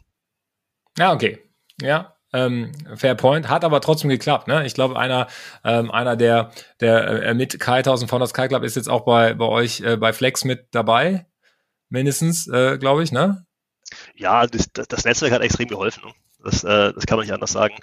[0.99, 1.39] Ja, okay.
[1.81, 4.47] Ja, ähm, Fair Point, hat aber trotzdem geklappt.
[4.49, 4.65] Ne?
[4.67, 5.27] Ich glaube, einer,
[5.65, 9.35] ähm, einer der, der äh, mit Kai von das Kai Club ist jetzt auch bei,
[9.35, 11.27] bei euch äh, bei Flex mit dabei,
[11.89, 13.47] mindestens, äh, glaube ich, ne?
[14.15, 16.05] Ja, das, das, Netzwerk hat extrem geholfen.
[16.05, 16.13] Ne?
[16.45, 17.75] Das, äh, das kann man nicht anders sagen.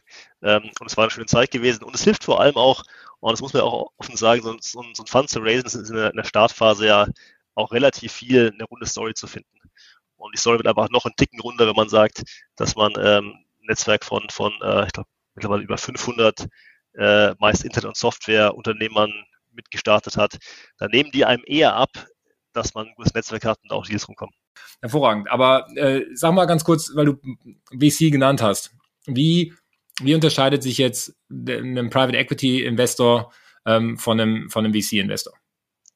[0.42, 1.84] Ähm, und es war eine schöne Zeit gewesen.
[1.84, 2.84] Und es hilft vor allem auch,
[3.20, 5.76] und das muss man auch offen sagen, so, so, so ein Fund zu raisen, ist
[5.76, 7.08] in der, in der Startphase ja
[7.56, 9.57] auch relativ viel eine runde Story zu finden.
[10.18, 12.24] Und die Story wird einfach noch ein Ticken runder, wenn man sagt,
[12.56, 16.48] dass man ähm, Netzwerk von, von äh, ich glaube, mittlerweile über 500
[16.98, 19.12] äh, meist Internet- und Softwareunternehmern
[19.52, 20.38] mitgestartet hat,
[20.78, 21.90] dann nehmen die einem eher ab,
[22.54, 24.34] dass man ein gutes Netzwerk hat und auch Deals rumkommen.
[24.82, 25.30] Hervorragend.
[25.30, 27.20] Aber äh, sag mal ganz kurz, weil du
[27.72, 28.72] VC genannt hast.
[29.06, 29.54] Wie,
[30.02, 33.32] wie unterscheidet sich jetzt ein Private Equity Investor
[33.66, 35.34] ähm, von einem, von einem VC Investor?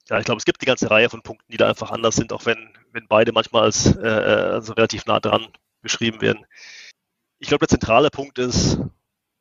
[0.10, 2.34] Ja, ich glaube, es gibt eine ganze Reihe von Punkten, die da einfach anders sind,
[2.34, 5.48] auch wenn, wenn beide manchmal als äh, also relativ nah dran
[5.82, 6.46] beschrieben werden.
[7.40, 8.80] Ich glaube, der zentrale Punkt ist,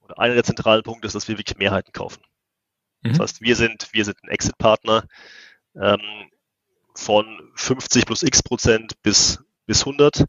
[0.01, 2.23] oder einer der zentralen Punkte ist, dass wir wirklich Mehrheiten kaufen.
[3.03, 3.11] Mhm.
[3.11, 5.07] Das heißt, wir sind, wir sind ein Exit-Partner
[5.75, 6.31] ähm,
[6.95, 10.25] von 50 plus x Prozent bis, bis 100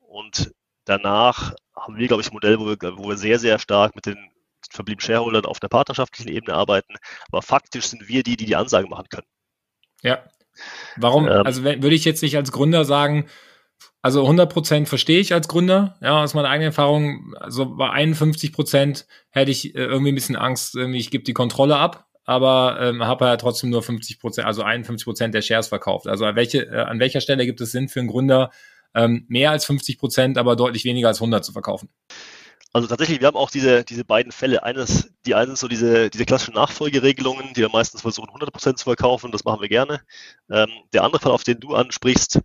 [0.00, 0.52] und
[0.84, 4.06] danach haben wir, glaube ich, ein Modell, wo wir, wo wir sehr, sehr stark mit
[4.06, 4.30] den
[4.70, 6.94] verbliebenen Shareholdern auf der partnerschaftlichen Ebene arbeiten.
[7.28, 9.26] Aber faktisch sind wir die, die die Ansage machen können.
[10.02, 10.22] Ja.
[10.96, 11.26] Warum?
[11.26, 13.26] Ähm, also würde ich jetzt nicht als Gründer sagen,
[14.02, 17.34] also 100 Prozent verstehe ich als Gründer, ja, aus meiner eigenen Erfahrung.
[17.38, 21.76] Also bei 51 Prozent hätte ich äh, irgendwie ein bisschen Angst, ich gebe die Kontrolle
[21.76, 26.08] ab, aber ähm, habe ja trotzdem nur 50 Prozent, also 51 Prozent der Shares verkauft.
[26.08, 28.50] Also an, welche, äh, an welcher Stelle gibt es Sinn für einen Gründer,
[28.94, 31.88] ähm, mehr als 50 Prozent, aber deutlich weniger als 100 zu verkaufen?
[32.74, 34.62] Also tatsächlich, wir haben auch diese, diese beiden Fälle.
[34.62, 38.84] Eines, die einen sind so diese, diese klassischen Nachfolgeregelungen, die wir meistens versuchen, 100% zu
[38.84, 39.30] verkaufen.
[39.30, 40.00] Das machen wir gerne.
[40.50, 42.40] Ähm, der andere Fall, auf den du ansprichst,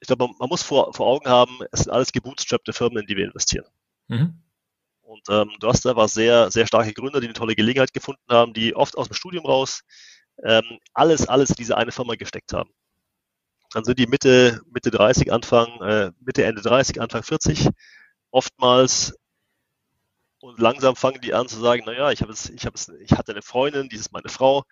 [0.00, 3.06] ich glaube, man, man, muss vor, vor Augen haben, es sind alles gebootstrappte Firmen, in
[3.06, 3.66] die wir investieren.
[4.06, 4.40] Mhm.
[5.02, 8.22] Und ähm, du hast da was sehr, sehr starke Gründer, die eine tolle Gelegenheit gefunden
[8.30, 9.82] haben, die oft aus dem Studium raus
[10.44, 12.70] ähm, alles, alles in diese eine Firma gesteckt haben.
[13.72, 17.68] Dann sind die Mitte, Mitte 30, Anfang, äh, Mitte, Ende 30, Anfang 40.
[18.30, 19.14] Oftmals
[20.40, 23.12] und langsam fangen die an zu sagen, naja, ich habe es, ich habe es, ich
[23.12, 24.64] hatte eine Freundin, die ist meine Frau.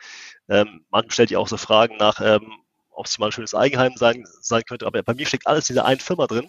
[0.49, 2.53] Ähm, man stellt ja auch so Fragen nach, ähm,
[2.91, 4.87] ob es mal ein schönes Eigenheim sein, sein könnte.
[4.87, 6.49] Aber bei mir steckt alles in dieser einen Firma drin.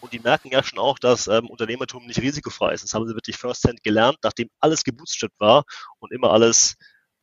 [0.00, 2.84] Und die merken ja schon auch, dass ähm, Unternehmertum nicht risikofrei ist.
[2.84, 5.64] Das haben sie wirklich firsthand gelernt, nachdem alles gebootstrapped war
[5.98, 6.76] und immer alles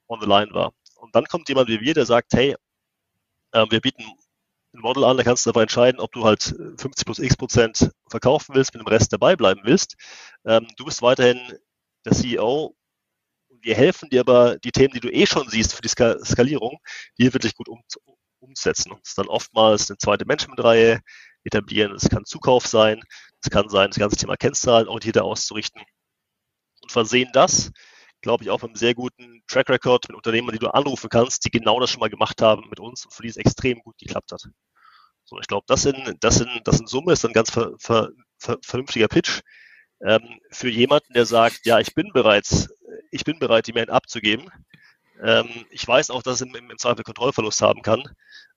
[0.07, 0.73] on the line war.
[0.95, 2.55] Und dann kommt jemand wie wir, der sagt, hey,
[3.51, 4.03] äh, wir bieten
[4.73, 7.91] ein Model an, da kannst du dabei entscheiden, ob du halt 50 plus x Prozent
[8.09, 9.95] verkaufen willst, mit dem Rest dabei bleiben willst.
[10.45, 11.39] Ähm, du bist weiterhin
[12.05, 12.75] der CEO.
[13.61, 16.79] Wir helfen dir aber, die Themen, die du eh schon siehst für die Skalierung,
[17.15, 17.81] hier wirklich gut um,
[18.39, 18.91] umsetzen.
[18.91, 21.01] Und dann oftmals eine zweite Managementreihe
[21.43, 21.93] etablieren.
[21.93, 23.01] Es kann Zukauf sein,
[23.43, 25.81] es kann sein, das ganze Thema Kennzahlen orientierter auszurichten.
[26.81, 27.71] Und versehen das,
[28.21, 31.45] glaube ich, auch mit einem sehr guten Track Record mit Unternehmern, die du anrufen kannst,
[31.45, 33.97] die genau das schon mal gemacht haben mit uns und für die es extrem gut
[33.97, 34.43] geklappt hat.
[35.23, 38.09] So, ich glaube, das in, das in, das in Summe ist ein ganz ver, ver,
[38.39, 39.41] ver, vernünftiger Pitch
[40.01, 42.69] ähm, für jemanden, der sagt, ja, ich bin bereits,
[43.11, 44.49] ich bin bereit, die Mehrheit abzugeben.
[45.21, 48.03] Ähm, ich weiß auch, dass es im, im Zweifel Kontrollverlust haben kann,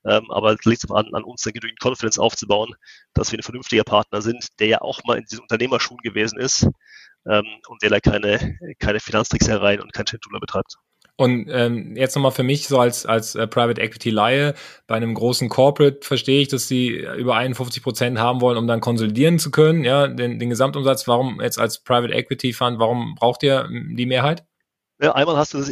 [0.05, 2.75] ähm, aber es liegt an, an uns, dann genügend Confidence aufzubauen,
[3.15, 6.69] dass wir ein vernünftiger Partner sind, der ja auch mal in diesen Unternehmerschuhen gewesen ist
[7.27, 10.77] ähm, und der da keine, keine Finanztricks herein und kein Schindluder betreibt.
[11.17, 14.55] Und ähm, jetzt nochmal für mich so als, als äh, Private Equity Laie,
[14.87, 18.81] bei einem großen Corporate verstehe ich, dass sie über 51 Prozent haben wollen, um dann
[18.81, 21.07] konsolidieren zu können, ja, den, den Gesamtumsatz.
[21.07, 24.45] Warum jetzt als Private Equity Fund, warum braucht ihr die Mehrheit?
[25.01, 25.63] Ja, einmal hast du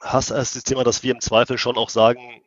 [0.00, 2.42] hast das Thema, dass wir im Zweifel schon auch sagen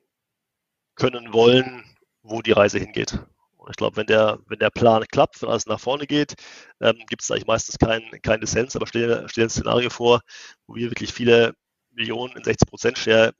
[0.95, 1.83] können wollen,
[2.23, 3.19] wo die Reise hingeht.
[3.63, 6.33] Und ich glaube, wenn der, wenn der Plan klappt, wenn alles nach vorne geht,
[6.81, 10.21] ähm, gibt es eigentlich meistens keinen kein Dissens, aber stell, stell ein Szenario vor,
[10.67, 11.53] wo wir wirklich viele
[11.91, 13.33] Millionen in 60% Share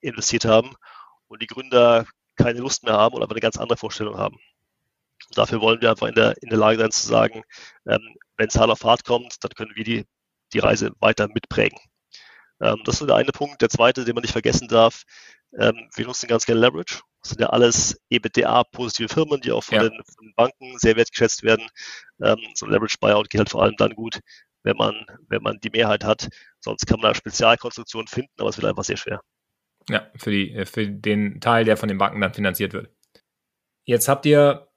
[0.00, 0.74] investiert haben
[1.28, 4.36] und die Gründer keine Lust mehr haben oder aber eine ganz andere Vorstellung haben.
[5.28, 7.42] Und dafür wollen wir einfach in der, in der Lage sein zu sagen,
[7.86, 10.06] ähm, wenn es hart auf hart kommt, dann können wir die,
[10.54, 11.78] die Reise weiter mitprägen.
[12.62, 13.60] Ähm, das ist der eine Punkt.
[13.60, 15.02] Der zweite, den man nicht vergessen darf,
[15.58, 17.00] ähm, wir nutzen ganz gerne Leverage.
[17.22, 19.82] Das sind ja alles EBITDA-positive Firmen, die auch von, ja.
[19.82, 21.66] den, von, den, Banken sehr wertgeschätzt werden.
[22.22, 24.20] Ähm, so ein Leverage-Buyout geht halt vor allem dann gut,
[24.62, 26.28] wenn man, wenn man die Mehrheit hat.
[26.60, 29.20] Sonst kann man da Spezialkonstruktionen finden, aber es wird einfach sehr schwer.
[29.88, 32.90] Ja, für, die, für den Teil, der von den Banken dann finanziert wird.
[33.84, 34.68] Jetzt habt ihr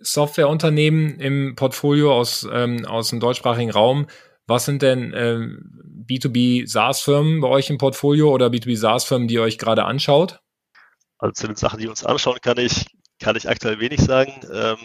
[0.00, 4.06] Softwareunternehmen im Portfolio aus, ähm, aus dem deutschsprachigen Raum.
[4.46, 9.42] Was sind denn ähm, B2B SaaS-Firmen bei euch im Portfolio oder B2B SaaS-Firmen, die ihr
[9.42, 10.41] euch gerade anschaut?
[11.22, 12.86] Also zu den Sachen, die uns anschauen, kann ich,
[13.20, 14.40] kann ich aktuell wenig sagen.
[14.52, 14.78] Ähm,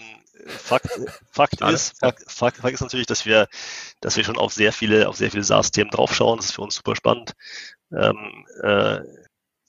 [0.45, 0.87] Fakt,
[1.31, 3.47] Fakt ist, Fakt, Fakt, Fakt, ist natürlich, dass wir,
[4.01, 6.37] dass wir schon auf sehr viele, auf sehr viele SaaS-Themen draufschauen.
[6.37, 7.33] Das ist für uns super spannend.
[7.91, 8.99] Ähm, äh,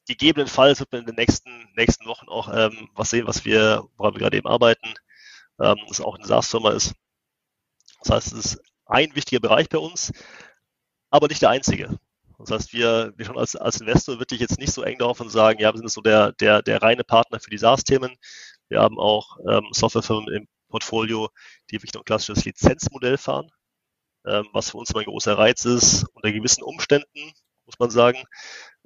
[0.07, 4.13] gegebenenfalls wird man in den nächsten, nächsten Wochen auch ähm, was sehen, was wir, woran
[4.13, 4.93] wir gerade eben arbeiten,
[5.63, 6.93] ähm, das auch eine SaaS-Firma ist.
[8.03, 10.13] Das heißt, es ist ein wichtiger Bereich bei uns,
[11.09, 11.99] aber nicht der einzige.
[12.39, 15.31] Das heißt, wir, wir schon als, als Investor wirklich jetzt nicht so eng darauf und
[15.31, 18.17] sagen, ja, wir sind so der, der, der reine Partner für die SaaS-Themen.
[18.69, 21.31] Wir haben auch ähm, Softwarefirmen im Portfolio,
[21.71, 23.51] die wirklich noch ein klassisches Lizenzmodell fahren.
[24.27, 26.07] ähm, was für uns immer ein großer Reiz ist.
[26.15, 27.33] Unter gewissen Umständen,
[27.67, 28.23] muss man sagen,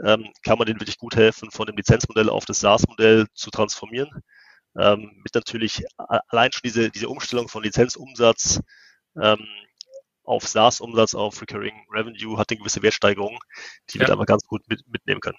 [0.05, 4.11] ähm, kann man denen wirklich gut helfen, von dem Lizenzmodell auf das SaaS-Modell zu transformieren.
[4.79, 8.61] Ähm, mit natürlich allein schon diese, diese Umstellung von Lizenzumsatz
[9.21, 9.47] ähm,
[10.33, 13.39] auf SaaS-Umsatz, auf Recurring Revenue hat eine gewisse Wertsteigerung,
[13.91, 14.03] die ja.
[14.03, 15.39] wir da mal ganz gut mit, mitnehmen können.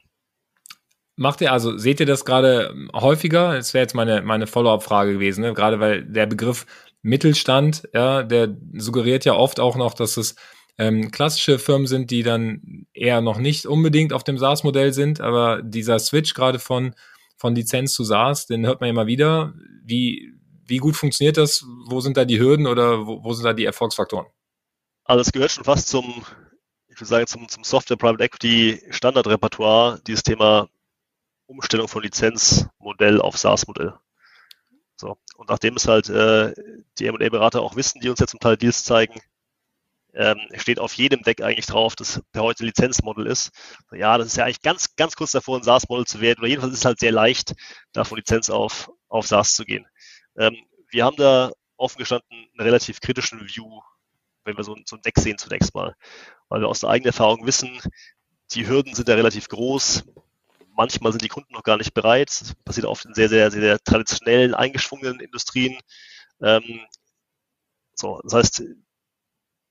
[1.15, 3.53] Macht ihr also, seht ihr das gerade häufiger?
[3.53, 5.53] Das wäre jetzt meine, meine Follow-up-Frage gewesen, ne?
[5.53, 6.65] gerade weil der Begriff
[7.03, 10.35] Mittelstand, ja, der suggeriert ja oft auch noch, dass es
[10.79, 15.61] ähm, klassische Firmen sind, die dann eher noch nicht unbedingt auf dem SaaS-Modell sind, aber
[15.61, 16.95] dieser Switch gerade von,
[17.37, 19.53] von Lizenz zu SaaS, den hört man immer wieder.
[19.83, 20.33] Wie,
[20.65, 21.63] wie gut funktioniert das?
[21.87, 24.25] Wo sind da die Hürden oder wo, wo sind da die Erfolgsfaktoren?
[25.05, 26.25] Also es gehört schon fast zum,
[26.87, 30.69] ich würde sagen, zum, zum Software Private Equity Standardrepertoire, dieses Thema
[31.45, 33.93] Umstellung von Lizenzmodell auf SaaS-Modell.
[34.95, 35.17] So.
[35.35, 36.53] Und nachdem es halt äh,
[36.97, 39.19] die M&A-Berater auch wissen, die uns jetzt zum Teil Deals zeigen,
[40.13, 43.51] ähm, steht auf jedem Deck eigentlich drauf, dass per heute Lizenzmodell ist.
[43.91, 46.39] Ja, das ist ja eigentlich ganz, ganz kurz davor, ein SaaS-Modell zu werden.
[46.39, 47.55] Oder jedenfalls ist es halt sehr leicht,
[47.91, 49.85] da von Lizenz auf, auf SaaS zu gehen.
[50.37, 50.55] Ähm,
[50.89, 53.81] wir haben da offen gestanden einen relativ kritischen View,
[54.45, 55.95] wenn wir so, so ein Deck sehen zunächst mal.
[56.49, 57.79] Weil wir aus der eigenen Erfahrung wissen,
[58.51, 60.03] die Hürden sind da relativ groß
[60.75, 62.29] manchmal sind die Kunden noch gar nicht bereit.
[62.29, 65.79] Das passiert oft in sehr, sehr, sehr, sehr traditionellen, eingeschwungenen Industrien.
[66.41, 66.81] Ähm,
[67.95, 68.63] so, das heißt,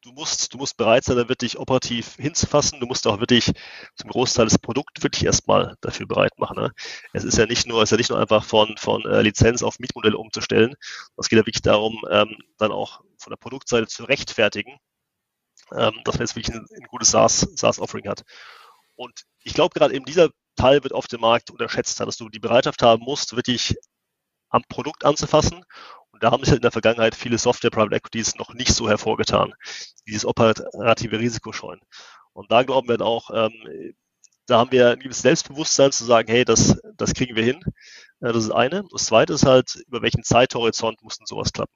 [0.03, 2.81] du musst, du musst bereit sein, da wirklich operativ hinzufassen.
[2.81, 3.53] Du musst auch wirklich
[3.97, 6.57] zum Großteil das Produkt wirklich erstmal dafür bereit machen.
[6.57, 6.73] Ne?
[7.13, 9.63] Es ist ja nicht nur, es ist ja nicht nur einfach von, von äh, Lizenz
[9.63, 10.75] auf Mietmodelle umzustellen.
[11.17, 14.79] Es geht ja wirklich darum, ähm, dann auch von der Produktseite zu rechtfertigen,
[15.73, 18.23] ähm, dass man jetzt wirklich ein, ein gutes SaaS-Offering SaaS hat.
[18.97, 22.41] Und ich glaube, gerade in dieser Teil wird auf dem Markt unterschätzt, dass du die
[22.41, 23.75] Bereitschaft haben musst, wirklich
[24.51, 25.65] am Produkt anzufassen.
[26.23, 29.55] Da haben sich in der Vergangenheit viele Software Private Equities noch nicht so hervorgetan,
[30.07, 31.81] dieses operative Risiko scheuen.
[32.33, 33.93] Und da glauben wir dann auch, ähm,
[34.47, 37.61] da haben wir ein gewisses Selbstbewusstsein zu sagen, hey, das, das kriegen wir hin.
[38.21, 38.85] Äh, das ist eine.
[38.93, 41.75] Das zweite ist halt, über welchen Zeithorizont muss denn sowas klappen?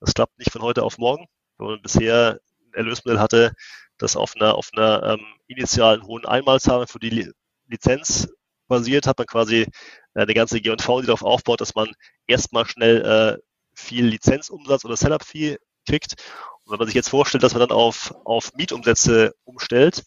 [0.00, 1.24] Das klappt nicht von heute auf morgen,
[1.56, 3.52] wenn man bisher ein Erlösmodell hatte,
[3.96, 7.32] das auf einer, auf einer ähm, initialen hohen Einmalzahlung für die
[7.66, 8.28] Lizenz
[8.68, 9.68] basiert, hat man quasi äh,
[10.12, 11.90] eine ganze G&V, die darauf aufbaut, dass man
[12.26, 13.47] erstmal schnell äh,
[13.78, 16.14] viel Lizenzumsatz oder Setup-Fee kriegt.
[16.64, 20.04] Und wenn man sich jetzt vorstellt, dass man dann auf, auf Mietumsätze umstellt,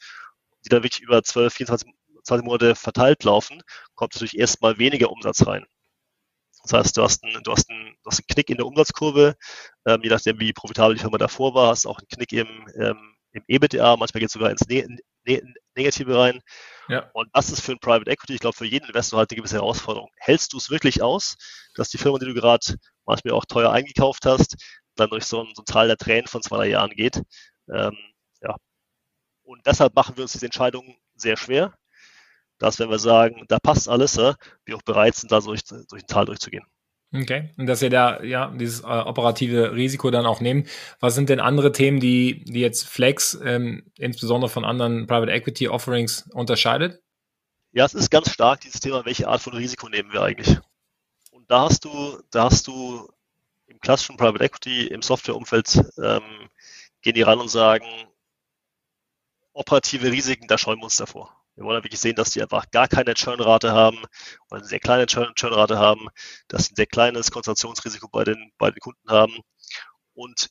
[0.63, 3.62] die dann wirklich über 12, 24 20 Monate verteilt laufen,
[3.95, 5.65] kommt natürlich erstmal weniger Umsatz rein.
[6.63, 9.36] Das heißt, du hast einen, du hast einen, du hast einen Knick in der Umsatzkurve,
[9.88, 13.15] ähm, je nachdem, wie profitabel die Firma davor war, hast auch einen Knick im, ähm,
[13.31, 14.86] im EBITDA, manchmal geht es sogar ins ne
[15.25, 16.41] Negative rein.
[16.88, 17.10] Ja.
[17.13, 19.55] Und das ist für ein Private Equity, ich glaube, für jeden Investor halt eine gewisse
[19.55, 20.10] Herausforderung.
[20.17, 21.38] Hältst du es wirklich aus,
[21.75, 24.55] dass die Firma, die du gerade manchmal auch teuer eingekauft hast,
[24.95, 27.21] dann durch so ein, so ein Teil der Tränen von zwei, drei Jahren geht?
[27.71, 27.97] Ähm,
[28.41, 28.55] ja.
[29.43, 31.73] Und deshalb machen wir uns diese Entscheidung sehr schwer,
[32.57, 36.07] dass wenn wir sagen, da passt alles, wir auch bereit sind, da durch, durch ein
[36.07, 36.65] Tal durchzugehen.
[37.13, 40.69] Okay, und dass ihr da ja dieses äh, operative Risiko dann auch nehmt.
[41.02, 45.67] Was sind denn andere Themen, die, die jetzt Flex ähm, insbesondere von anderen Private Equity
[45.67, 47.02] Offerings unterscheidet?
[47.74, 50.58] Ja, es ist ganz stark dieses Thema, welche Art von Risiko nehmen wir eigentlich?
[51.32, 53.10] Und da hast du, da hast du
[53.67, 56.50] im klassischen Private Equity, im Softwareumfeld, ähm,
[57.02, 57.86] gehen die ran und sagen,
[59.54, 61.40] operative Risiken, da scheuen wir uns davor.
[61.56, 63.98] Wir wollen wirklich sehen, dass die einfach gar keine Churnrate haben
[64.50, 66.08] oder eine sehr kleine Churnrate haben,
[66.48, 69.38] dass sie ein sehr kleines Konzentrationsrisiko bei den, bei den Kunden haben
[70.14, 70.50] und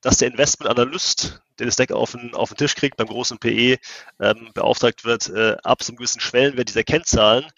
[0.00, 3.78] dass der Investmentanalyst, der das Deck auf den, auf den Tisch kriegt, beim großen PE
[4.20, 7.50] ähm, beauftragt wird, äh, ab so einem gewissen Schwellenwert dieser Kennzahlen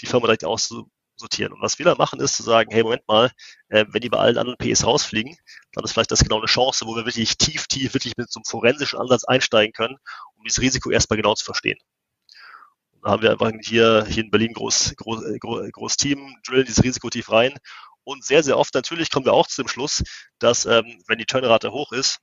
[0.00, 1.52] die Firma direkt auszusortieren.
[1.54, 3.30] Und was wir da machen, ist zu sagen, hey, Moment mal,
[3.68, 5.36] äh, wenn die bei allen anderen PEs rausfliegen,
[5.72, 8.38] dann ist vielleicht das genau eine Chance, wo wir wirklich tief, tief, wirklich mit so
[8.38, 9.96] einem forensischen Ansatz einsteigen können,
[10.36, 11.78] um dieses Risiko erstmal genau zu verstehen
[13.04, 17.30] haben wir einfach hier, hier in Berlin groß, groß, groß Team, drillen dieses Risiko tief
[17.30, 17.56] rein.
[18.04, 20.02] Und sehr, sehr oft natürlich kommen wir auch zu dem Schluss,
[20.38, 22.20] dass ähm, wenn die Turnrate hoch ist,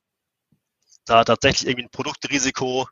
[1.04, 2.88] da tatsächlich irgendwie ein Produktrisiko,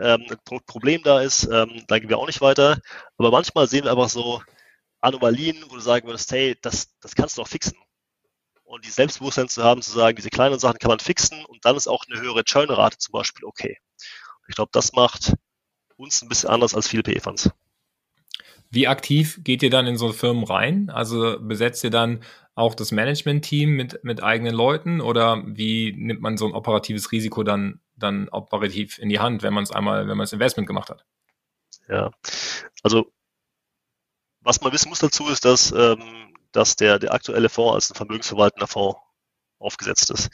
[0.00, 2.78] ähm, ein Produktproblem da ist, ähm, dann gehen wir auch nicht weiter.
[3.16, 4.42] Aber manchmal sehen wir einfach so
[5.00, 7.76] Anomalien, wo du sagen würdest, hey, das, das kannst du auch fixen.
[8.64, 11.76] Und die Selbstbewusstsein zu haben, zu sagen, diese kleinen Sachen kann man fixen und dann
[11.76, 13.78] ist auch eine höhere Churnrate zum Beispiel okay.
[14.48, 15.34] Ich glaube, das macht
[15.98, 17.50] uns ein bisschen anders als viele PE-Funds.
[18.70, 20.90] Wie aktiv geht ihr dann in so Firmen rein?
[20.90, 22.22] Also besetzt ihr dann
[22.54, 27.42] auch das Management-Team mit, mit eigenen Leuten oder wie nimmt man so ein operatives Risiko
[27.42, 30.90] dann, dann operativ in die Hand, wenn man es einmal, wenn man das Investment gemacht
[30.90, 31.04] hat?
[31.88, 32.10] Ja,
[32.82, 33.10] also
[34.40, 37.96] was man wissen muss dazu ist, dass, ähm, dass der, der aktuelle Fonds als ein
[37.96, 38.98] vermögensverwaltender Fonds
[39.58, 40.30] aufgesetzt ist.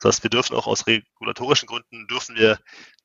[0.00, 2.58] Das heißt, wir dürfen auch aus regulatorischen Gründen dürfen wir,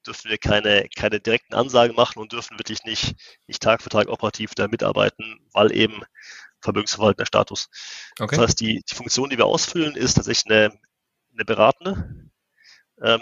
[0.03, 3.15] dürfen wir keine, keine direkten Ansagen machen und dürfen wirklich nicht,
[3.47, 6.03] nicht Tag für Tag operativ da mitarbeiten, weil eben
[6.61, 7.69] vermögensverwaltender Status.
[8.19, 8.35] Okay.
[8.35, 10.79] Das heißt, die, die Funktion, die wir ausfüllen, ist tatsächlich eine,
[11.33, 12.29] eine beratende.
[13.01, 13.21] Ähm,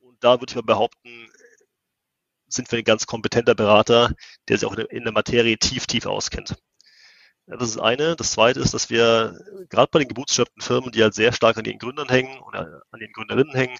[0.00, 1.30] und da würde ich mal behaupten,
[2.48, 4.14] sind wir ein ganz kompetenter Berater,
[4.48, 6.56] der sich auch in der Materie tief, tief auskennt.
[7.46, 8.14] Das ist eine.
[8.16, 9.38] Das zweite ist, dass wir
[9.70, 13.00] gerade bei den geburtsschöpften Firmen, die halt sehr stark an den Gründern hängen oder an
[13.00, 13.78] den Gründerinnen hängen,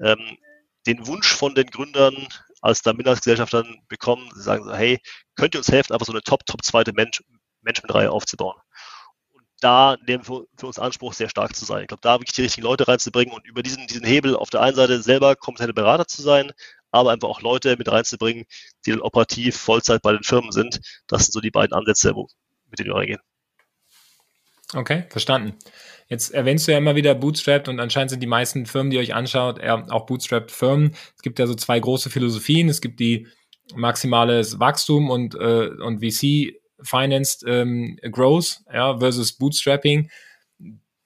[0.00, 0.38] ähm,
[0.86, 2.28] den Wunsch von den Gründern
[2.60, 4.98] als da Minderheitsgesellschaftern bekommen, sie sagen so, hey,
[5.36, 7.22] könnt ihr uns helfen, einfach so eine top, top zweite Mensch,
[7.62, 8.56] Managementreihe aufzubauen?
[9.32, 11.82] Und da nehmen wir für uns Anspruch, sehr stark zu sein.
[11.82, 14.62] Ich glaube, da wirklich die richtigen Leute reinzubringen und über diesen, diesen Hebel auf der
[14.62, 16.52] einen Seite selber kompetente Berater zu sein,
[16.90, 18.44] aber einfach auch Leute mit reinzubringen,
[18.86, 20.80] die dann operativ Vollzeit bei den Firmen sind.
[21.06, 22.28] Das sind so die beiden Ansätze, wo,
[22.70, 23.20] mit denen wir reingehen.
[24.74, 25.54] Okay, verstanden.
[26.08, 29.14] Jetzt erwähnst du ja immer wieder Bootstrapped und anscheinend sind die meisten Firmen, die euch
[29.14, 30.94] anschaut, auch Bootstrapped Firmen.
[31.16, 32.68] Es gibt ja so zwei große Philosophien.
[32.68, 33.26] Es gibt die
[33.74, 40.10] maximales Wachstum und, äh, und VC Financed ähm, Growth ja, versus Bootstrapping.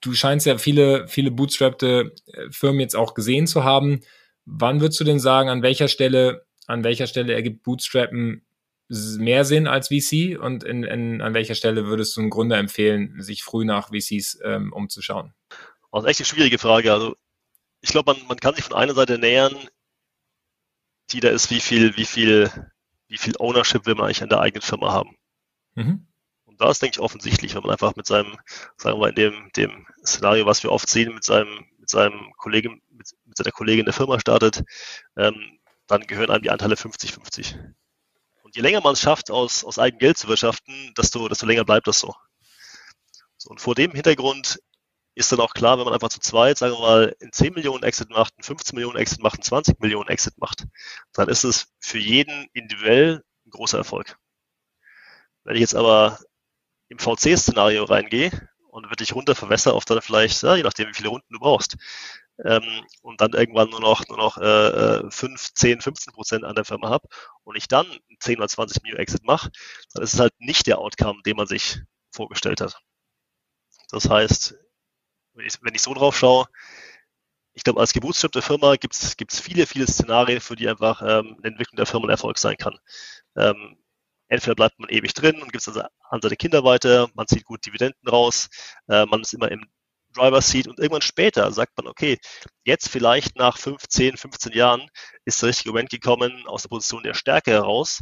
[0.00, 4.00] Du scheinst ja viele, viele bootstrappte äh, Firmen jetzt auch gesehen zu haben.
[4.44, 8.42] Wann würdest du denn sagen, an welcher Stelle, an welcher Stelle ergibt Bootstrappen
[8.88, 13.20] mehr Sinn als VC und in, in, an welcher Stelle würdest du einem Gründer empfehlen,
[13.20, 15.34] sich früh nach VCs ähm, umzuschauen?
[15.92, 16.92] Das ist echt eine schwierige Frage.
[16.92, 17.16] Also
[17.80, 19.54] ich glaube, man, man kann sich von einer Seite nähern,
[21.10, 22.50] die da ist, wie viel, wie viel,
[23.08, 25.16] wie viel Ownership will man eigentlich an der eigenen Firma haben.
[25.74, 26.06] Mhm.
[26.44, 28.36] Und da ist, denke ich, offensichtlich, wenn man einfach mit seinem,
[28.76, 32.32] sagen wir mal, in dem, dem Szenario, was wir oft sehen, mit seinem, mit seinem
[32.36, 34.64] Kollegen, mit, mit seiner Kollegin der Firma startet,
[35.16, 37.56] ähm, dann gehören einem die Anteile 50-50.
[38.48, 41.66] Und je länger man es schafft, aus, aus eigenem Geld zu wirtschaften, desto, desto länger
[41.66, 42.14] bleibt das so.
[43.36, 43.50] so.
[43.50, 44.58] Und vor dem Hintergrund
[45.14, 47.82] ist dann auch klar, wenn man einfach zu zweit, sagen wir mal, in 10 Millionen
[47.82, 50.66] Exit macht, ein 15 Millionen Exit macht, ein 20 Millionen Exit macht,
[51.12, 54.16] dann ist es für jeden individuell ein großer Erfolg.
[55.44, 56.18] Wenn ich jetzt aber
[56.88, 61.10] im VC-Szenario reingehe und wirklich runter verwässer auf dann vielleicht, ja, je nachdem, wie viele
[61.10, 61.76] Runden du brauchst,
[62.44, 66.64] ähm, und dann irgendwann nur noch, nur noch äh, 5, 10, 15 Prozent an der
[66.64, 67.08] Firma habe
[67.44, 67.86] und ich dann
[68.20, 69.50] 10 oder 20 Millionen Exit mache,
[69.94, 71.80] dann ist es halt nicht der Outcome, den man sich
[72.12, 72.80] vorgestellt hat.
[73.90, 74.54] Das heißt,
[75.34, 76.46] wenn ich, wenn ich so drauf schaue,
[77.54, 81.48] ich glaube, als gebootstrappte Firma gibt es viele, viele Szenarien, für die einfach ähm, eine
[81.48, 82.78] Entwicklung der Firma ein Erfolg sein kann.
[83.36, 83.76] Ähm,
[84.28, 87.44] entweder bleibt man ewig drin und gibt es also an seine Kinder weiter, man zieht
[87.44, 88.48] gut Dividenden raus,
[88.88, 89.66] äh, man ist immer im
[90.14, 92.18] Driver Seat und irgendwann später sagt man, okay,
[92.64, 94.88] jetzt vielleicht nach 15, 15 Jahren
[95.24, 98.00] ist der richtige Moment gekommen, aus der Position der Stärke heraus,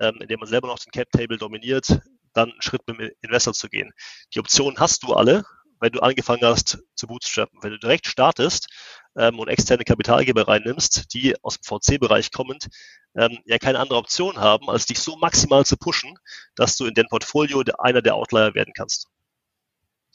[0.00, 2.00] ähm, indem man selber noch den Cap Table dominiert,
[2.32, 3.92] dann einen Schritt mit dem Investor zu gehen.
[4.34, 5.44] Die Optionen hast du alle,
[5.80, 7.58] wenn du angefangen hast zu bootstrappen.
[7.62, 8.68] Wenn du direkt startest
[9.16, 12.68] ähm, und externe Kapitalgeber reinnimmst, die aus dem VC-Bereich kommend,
[13.14, 16.14] ähm, ja keine andere Option haben, als dich so maximal zu pushen,
[16.54, 19.08] dass du in dein Portfolio einer der Outlier werden kannst.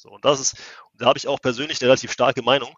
[0.02, 0.56] So, und das ist,
[0.96, 2.76] da habe ich auch persönlich eine relativ starke Meinung.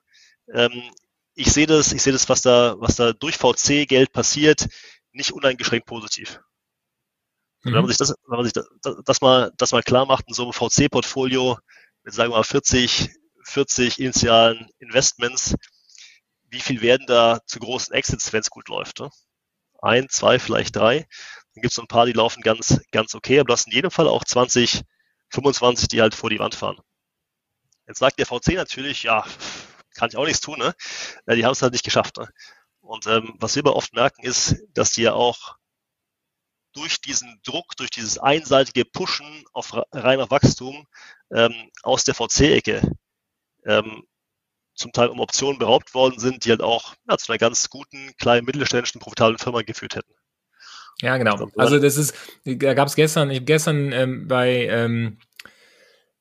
[0.53, 0.91] Ähm,
[1.35, 4.67] ich sehe das, ich sehe das, was da, was da durch VC-Geld passiert,
[5.13, 6.41] nicht uneingeschränkt positiv.
[7.63, 7.75] Mhm.
[7.75, 8.67] Wenn man sich das, wenn man sich das,
[9.05, 11.57] das mal, das mal klar macht in so einem VC-Portfolio
[12.03, 13.09] mit, sagen wir mal, 40,
[13.45, 15.55] 40 initialen Investments,
[16.49, 18.99] wie viel werden da zu großen Exits, wenn es gut läuft?
[18.99, 19.09] Ne?
[19.81, 21.07] Ein, zwei, vielleicht drei.
[21.55, 23.73] Dann gibt es so ein paar, die laufen ganz, ganz okay, aber du hast in
[23.73, 24.81] jedem Fall auch 20,
[25.29, 26.81] 25, die halt vor die Wand fahren.
[27.87, 29.25] Jetzt sagt der VC natürlich, ja,
[29.95, 30.73] kann ich auch nichts tun, ne?
[31.27, 32.17] Die haben es halt nicht geschafft.
[32.17, 32.27] Ne?
[32.81, 35.57] Und ähm, was wir aber oft merken, ist, dass die ja auch
[36.73, 40.87] durch diesen Druck, durch dieses einseitige Pushen auf reiner Wachstum
[41.31, 42.81] ähm, aus der VC-Ecke
[43.65, 44.03] ähm,
[44.75, 48.11] zum Teil um Optionen beraubt worden sind, die halt auch ja, zu einer ganz guten,
[48.17, 50.13] kleinen, mittelständischen, profitablen Firma geführt hätten.
[51.01, 51.49] Ja, genau.
[51.57, 52.15] Also das ist,
[52.45, 55.17] da gab es gestern, ich habe gestern ähm, bei ähm,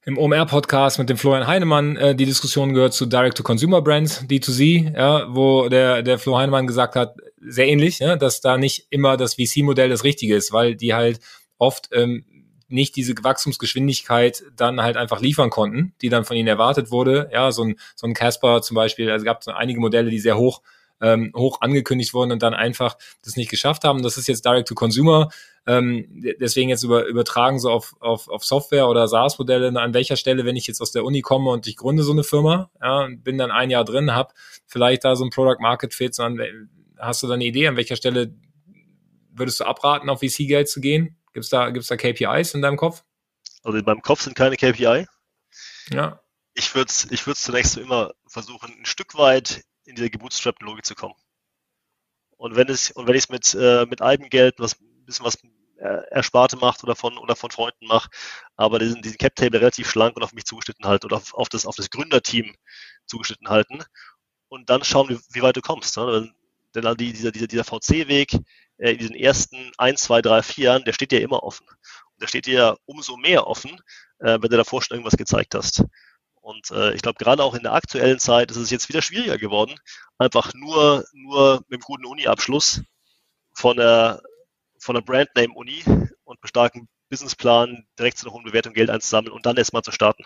[0.04, 5.68] im OMR-Podcast mit dem Florian Heinemann äh, die Diskussion gehört zu Direct-to-Consumer-Brands, D2C, ja, wo
[5.68, 9.88] der, der Flo Heinemann gesagt hat, sehr ähnlich, ja, dass da nicht immer das VC-Modell
[9.88, 11.20] das Richtige ist, weil die halt
[11.58, 12.24] oft ähm,
[12.68, 17.30] nicht diese Wachstumsgeschwindigkeit dann halt einfach liefern konnten, die dann von ihnen erwartet wurde.
[17.32, 20.36] Ja, so ein, so ein Casper zum Beispiel, also gab es einige Modelle, die sehr
[20.36, 20.62] hoch
[21.00, 24.02] ähm, hoch angekündigt wurden und dann einfach das nicht geschafft haben.
[24.02, 25.28] Das ist jetzt Direct to Consumer.
[25.64, 26.06] Ähm,
[26.40, 30.56] deswegen jetzt über, übertragen so auf, auf, auf Software oder SaaS-Modelle, an welcher Stelle, wenn
[30.56, 33.52] ich jetzt aus der Uni komme und ich gründe so eine Firma, ja, bin dann
[33.52, 34.34] ein Jahr drin, habe
[34.66, 37.96] vielleicht da so ein Product Market Fit, sondern hast du da eine Idee, an welcher
[37.96, 38.34] Stelle
[39.30, 41.16] würdest du abraten, auf VC-Geld zu gehen?
[41.32, 43.04] Gibt es da, gibt's da KPIs in deinem Kopf?
[43.62, 45.06] Also in meinem Kopf sind keine KPI.
[45.90, 46.20] Ja.
[46.54, 51.14] Ich würde es ich zunächst immer versuchen, ein Stück weit in diese Gebootstrap-Logik zu kommen.
[52.36, 55.38] Und wenn es, und wenn ich es mit, äh, mit Eigengeld was, ein bisschen was
[55.78, 58.08] äh, Ersparte macht oder von, oder von Freunden mache,
[58.56, 61.66] aber diesen, diesen Cap-Table relativ schlank und auf mich zugeschnitten halten oder auf, auf, das,
[61.66, 62.54] auf das Gründerteam
[63.06, 63.82] zugeschnitten halten
[64.48, 65.96] und dann schauen, wie, wie weit du kommst.
[65.96, 66.32] Ne?
[66.74, 68.34] Denn die, dieser, dieser, dieser VC-Weg
[68.78, 71.66] äh, in diesen ersten 1, 2, 3, 4 Jahren, der steht dir immer offen.
[71.68, 73.80] Und der steht dir umso mehr offen,
[74.20, 75.84] äh, wenn du davor schon irgendwas gezeigt hast.
[76.40, 79.38] Und äh, ich glaube, gerade auch in der aktuellen Zeit ist es jetzt wieder schwieriger
[79.38, 79.74] geworden,
[80.18, 82.82] einfach nur, nur mit einem guten Uni-Abschluss
[83.54, 84.22] von der,
[84.82, 89.44] von der Brandname-Uni und einem starken Businessplan direkt zu einer hohen Bewertung Geld einzusammeln und
[89.44, 90.24] dann erstmal zu starten.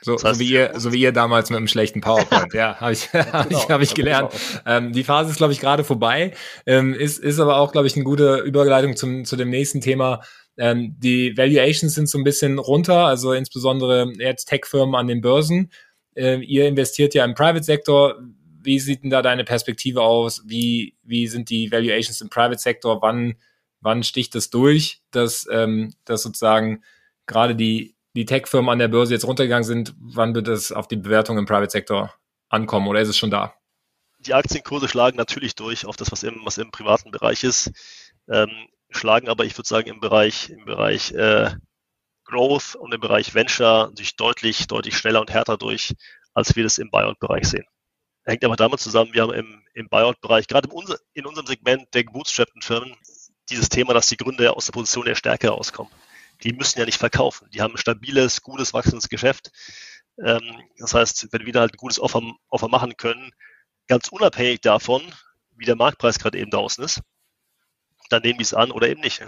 [0.00, 2.76] So, das heißt, so, wie ihr, so wie ihr damals mit einem schlechten PowerPoint, ja,
[2.80, 4.30] habe ich, hab genau, ich, hab ich gelernt.
[4.30, 4.62] Genau.
[4.64, 6.32] Ähm, die Phase ist, glaube ich, gerade vorbei,
[6.64, 10.22] ähm, ist, ist aber auch, glaube ich, eine gute Überleitung zum, zu dem nächsten Thema.
[10.56, 15.72] Ähm, die Valuations sind so ein bisschen runter, also insbesondere jetzt Tech-Firmen an den Börsen.
[16.14, 18.16] Ähm, ihr investiert ja im Private-Sektor.
[18.62, 20.42] Wie sieht denn da deine Perspektive aus?
[20.46, 23.02] Wie, wie sind die Valuations im Private-Sektor?
[23.02, 23.34] Wann
[23.80, 26.82] wann sticht das durch, dass, ähm, dass sozusagen
[27.26, 30.96] gerade die, die Tech-Firmen an der Börse jetzt runtergegangen sind, wann wird das auf die
[30.96, 32.12] Bewertung im Private-Sektor
[32.48, 33.54] ankommen oder ist es schon da?
[34.20, 37.70] Die Aktienkurse schlagen natürlich durch auf das, was im, was im privaten Bereich ist,
[38.28, 38.50] ähm,
[38.90, 41.50] schlagen aber, ich würde sagen, im Bereich, im Bereich äh,
[42.24, 45.94] Growth und im Bereich Venture sich deutlich, deutlich schneller und härter durch,
[46.34, 47.64] als wir das im Buyout-Bereich sehen.
[48.24, 52.04] Hängt aber damit zusammen, wir haben im, im Buyout-Bereich, gerade in, in unserem Segment der
[52.04, 52.94] gebootstrappten Firmen,
[53.50, 55.92] dieses Thema, dass die Gründer aus der Position der Stärke rauskommen.
[56.42, 57.48] Die müssen ja nicht verkaufen.
[57.50, 59.50] Die haben ein stabiles, gutes, wachsendes Geschäft.
[60.24, 63.32] Ähm, das heißt, wenn wir da halt ein gutes Offer, Offer machen können,
[63.88, 65.02] ganz unabhängig davon,
[65.56, 67.00] wie der Marktpreis gerade eben draußen ist,
[68.10, 69.26] dann nehmen die es an oder eben nicht.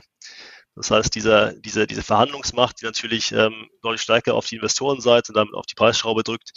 [0.76, 5.36] Das heißt, dieser, diese, diese Verhandlungsmacht, die natürlich ähm, deutlich stärker auf die Investorenseite und
[5.36, 6.52] damit auf die Preisschraube drückt,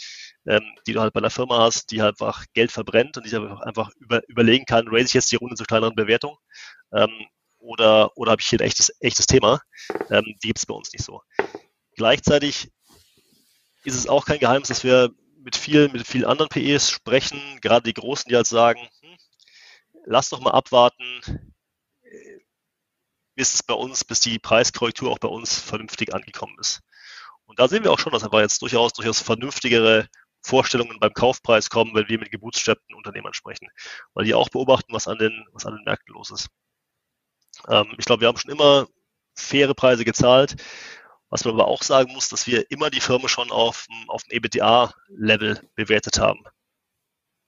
[0.46, 3.36] ähm, die du halt bei einer Firma hast, die halt einfach Geld verbrennt und die
[3.36, 6.38] einfach über, überlegen kann, raise ich jetzt die Runde zu kleineren Bewertungen
[6.92, 7.26] ähm,
[7.64, 9.60] oder, oder habe ich hier ein echtes, echtes Thema?
[10.10, 11.22] Ähm, die gibt es bei uns nicht so.
[11.96, 12.70] Gleichzeitig
[13.84, 17.84] ist es auch kein Geheimnis, dass wir mit vielen, mit vielen anderen PEs sprechen, gerade
[17.84, 19.16] die Großen, die halt sagen, hm,
[20.06, 21.50] lass doch mal abwarten,
[23.34, 26.80] bis es bei uns, bis die Preiskorrektur auch bei uns vernünftig angekommen ist.
[27.46, 30.08] Und da sehen wir auch schon, dass einfach jetzt durchaus, durchaus vernünftigere
[30.40, 33.68] Vorstellungen beim Kaufpreis kommen, wenn wir mit geburtsstätten Unternehmern sprechen,
[34.14, 36.48] weil die auch beobachten, was an den, was an den Märkten los ist.
[37.68, 38.86] Ähm, ich glaube, wir haben schon immer
[39.34, 40.56] faire Preise gezahlt.
[41.30, 44.36] Was man aber auch sagen muss, dass wir immer die Firma schon auf, auf dem
[44.36, 46.44] EBTA-Level bewertet haben.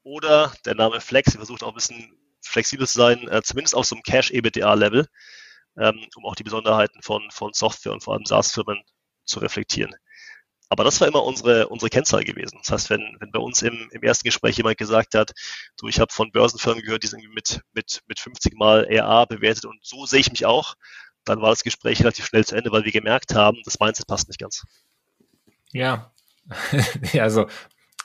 [0.03, 3.87] Oder der Name Flex, wir versucht auch ein bisschen flexibel zu sein, äh, zumindest auf
[3.87, 5.07] so einem Cash-EBTA-Level,
[5.79, 8.83] ähm, um auch die Besonderheiten von, von Software und vor allem SaaS-Firmen
[9.25, 9.95] zu reflektieren.
[10.69, 12.59] Aber das war immer unsere, unsere Kennzahl gewesen.
[12.63, 15.33] Das heißt, wenn, wenn bei uns im, im ersten Gespräch jemand gesagt hat,
[15.79, 19.65] du, ich habe von Börsenfirmen gehört, die sind mit, mit, mit 50 Mal ERA bewertet
[19.65, 20.75] und so sehe ich mich auch,
[21.25, 24.29] dann war das Gespräch relativ schnell zu Ende, weil wir gemerkt haben, das Mindset passt
[24.29, 24.65] nicht ganz.
[25.73, 26.13] Ja,
[27.19, 27.47] also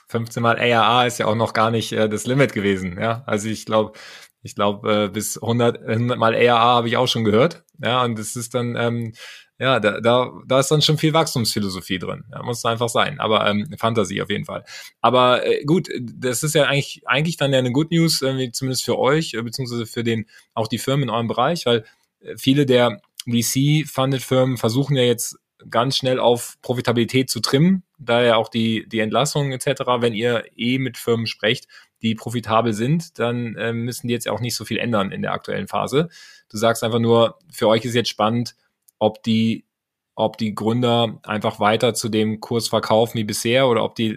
[0.08, 2.98] 15 mal ARA ist ja auch noch gar nicht äh, das Limit gewesen.
[3.00, 3.98] Ja, also ich glaube,
[4.42, 7.64] ich glaube, äh, bis 100, 100 mal ARA habe ich auch schon gehört.
[7.82, 9.14] Ja, und es ist dann, ähm,
[9.58, 12.24] ja, da, da, da ist dann schon viel Wachstumsphilosophie drin.
[12.32, 13.20] Ja, muss einfach sein.
[13.20, 14.64] Aber ähm, Fantasie auf jeden Fall.
[15.00, 18.84] Aber äh, gut, das ist ja eigentlich, eigentlich dann ja eine Good News, irgendwie zumindest
[18.84, 21.84] für euch, äh, beziehungsweise für den, auch die Firmen in eurem Bereich, weil
[22.20, 25.36] äh, viele der VC-funded Firmen versuchen ja jetzt
[25.70, 30.44] ganz schnell auf Profitabilität zu trimmen, da ja auch die, die Entlassungen etc., wenn ihr
[30.56, 31.68] eh mit Firmen sprecht,
[32.02, 35.32] die profitabel sind, dann äh, müssen die jetzt auch nicht so viel ändern in der
[35.32, 36.08] aktuellen Phase.
[36.48, 38.56] Du sagst einfach nur, für euch ist jetzt spannend,
[39.02, 39.66] ob die,
[40.14, 44.16] ob die Gründer einfach weiter zu dem Kurs verkaufen wie bisher oder ob die,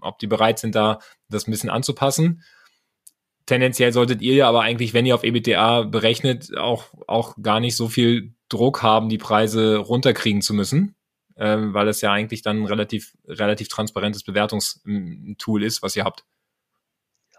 [0.00, 0.98] ob die bereit sind, da
[1.28, 2.42] das ein bisschen anzupassen.
[3.46, 7.76] Tendenziell solltet ihr ja aber eigentlich, wenn ihr auf EBITDA berechnet, auch, auch gar nicht
[7.76, 10.96] so viel Druck haben, die Preise runterkriegen zu müssen,
[11.36, 16.24] ähm, weil es ja eigentlich dann ein relativ, relativ transparentes Bewertungstool ist, was ihr habt.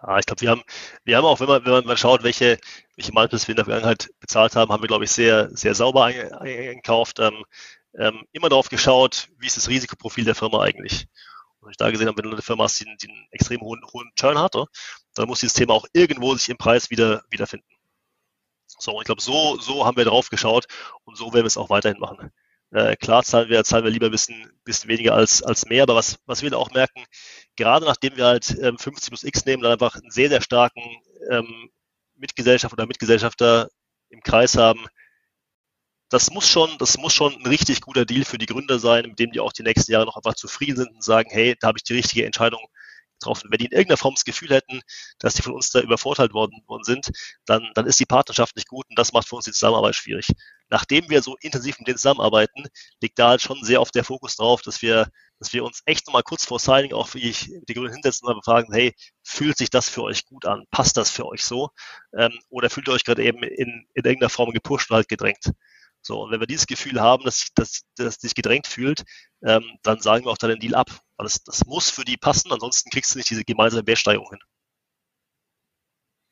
[0.03, 0.63] Ja, ich glaube, wir haben,
[1.05, 2.59] wir haben auch, wenn man, wenn man mal schaut, welche,
[2.95, 6.05] welche Multiples wir in der Vergangenheit bezahlt haben, haben wir, glaube ich, sehr, sehr sauber
[6.05, 7.19] eingekauft.
[7.19, 7.43] Ähm,
[7.95, 11.07] ähm, immer darauf geschaut, wie ist das Risikoprofil der Firma eigentlich.
[11.59, 13.81] Und ich da gesehen habe, wenn du eine Firma hast, die, die einen extrem hohen,
[13.91, 14.55] hohen Churn hat,
[15.15, 17.67] dann muss dieses Thema auch irgendwo sich im Preis wieder wiederfinden.
[18.67, 20.67] So, und ich glaube, so, so haben wir drauf geschaut
[21.05, 22.31] und so werden wir es auch weiterhin machen.
[22.71, 25.95] Äh, klar zahlen wir, zahlen wir lieber ein bisschen, bisschen weniger als, als mehr, aber
[25.95, 27.05] was, was wir da auch merken,
[27.55, 30.81] gerade nachdem wir halt ähm, 50 plus X nehmen, dann einfach einen sehr, sehr starken
[31.31, 31.69] ähm,
[32.15, 33.69] Mitgesellschaft oder Mitgesellschafter
[34.09, 34.85] im Kreis haben,
[36.09, 39.19] das muss schon, das muss schon ein richtig guter Deal für die Gründer sein, mit
[39.19, 41.77] dem die auch die nächsten Jahre noch einfach zufrieden sind und sagen, hey, da habe
[41.77, 42.65] ich die richtige Entscheidung
[43.19, 43.49] getroffen.
[43.51, 44.81] Wenn die in irgendeiner Form das Gefühl hätten,
[45.19, 47.09] dass die von uns da übervorteilt worden, worden sind,
[47.45, 50.27] dann, dann ist die Partnerschaft nicht gut und das macht für uns die Zusammenarbeit schwierig.
[50.69, 52.65] Nachdem wir so intensiv mit denen zusammenarbeiten,
[53.01, 55.09] liegt da halt schon sehr oft der Fokus drauf, dass wir,
[55.39, 58.43] dass wir uns echt nochmal kurz vor Signing auch wie ich die Grünen hinsetzen und
[58.43, 58.93] fragen, hey,
[59.23, 60.65] fühlt sich das für euch gut an?
[60.71, 61.69] Passt das für euch so?
[62.17, 65.51] Ähm, oder fühlt ihr euch gerade eben in, in irgendeiner Form gepusht oder halt gedrängt?
[66.07, 69.03] So, und wenn wir dieses Gefühl haben, dass, dass, dass sich gedrängt fühlt,
[69.43, 70.89] ähm, dann sagen wir auch dann den Deal ab.
[71.17, 74.39] Weil das, das muss für die passen, ansonsten kriegst du nicht diese gemeinsame Wertsteigerung hin.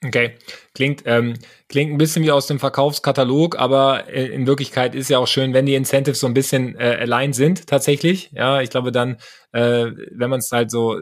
[0.05, 0.38] Okay,
[0.73, 1.34] klingt, ähm,
[1.67, 5.53] klingt ein bisschen wie aus dem Verkaufskatalog, aber äh, in Wirklichkeit ist ja auch schön,
[5.53, 8.30] wenn die Incentives so ein bisschen äh, allein sind tatsächlich.
[8.32, 9.17] Ja, ich glaube dann,
[9.51, 11.01] äh, wenn man es halt so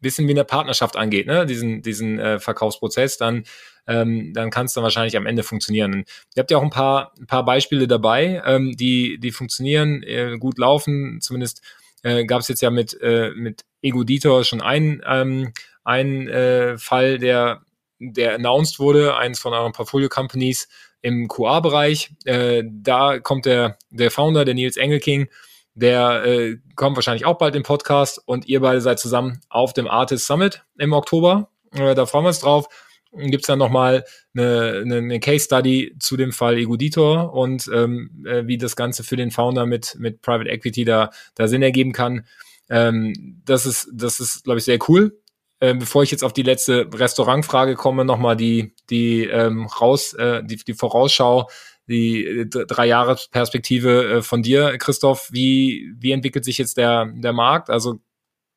[0.00, 3.44] bisschen wie eine Partnerschaft angeht, ne, diesen, diesen äh, Verkaufsprozess, dann
[3.86, 6.04] ähm, dann kann es dann wahrscheinlich am Ende funktionieren.
[6.34, 10.36] ihr habt ja auch ein paar, ein paar Beispiele dabei, ähm, die, die funktionieren, äh,
[10.38, 11.20] gut laufen.
[11.20, 11.62] Zumindest
[12.02, 15.52] äh, gab es jetzt ja mit, äh, mit Egoditor schon einen, ähm,
[15.84, 17.62] einen äh, Fall, der,
[17.98, 20.68] der announced wurde, eins von euren Portfolio-Companies
[21.02, 22.12] im QA-Bereich.
[22.24, 25.28] Äh, da kommt der, der Founder, der Nils Engelking,
[25.74, 29.88] der äh, kommt wahrscheinlich auch bald im Podcast und ihr beide seid zusammen auf dem
[29.88, 31.50] Artist Summit im Oktober.
[31.72, 32.68] Äh, da freuen wir uns drauf
[33.16, 34.04] gibt es dann nochmal
[34.36, 39.04] eine, eine, eine Case Study zu dem Fall Eguditor und ähm, äh, wie das Ganze
[39.04, 42.26] für den Founder mit, mit Private Equity da, da Sinn ergeben kann.
[42.70, 45.18] Ähm, das ist, das ist, glaube ich, sehr cool.
[45.60, 50.42] Ähm, bevor ich jetzt auf die letzte Restaurantfrage komme, nochmal die, die ähm, raus, äh,
[50.44, 51.48] die, die Vorausschau,
[51.86, 55.28] die äh, drei Jahre Perspektive äh, von dir, Christoph.
[55.32, 57.70] Wie, wie entwickelt sich jetzt der, der Markt?
[57.70, 58.00] Also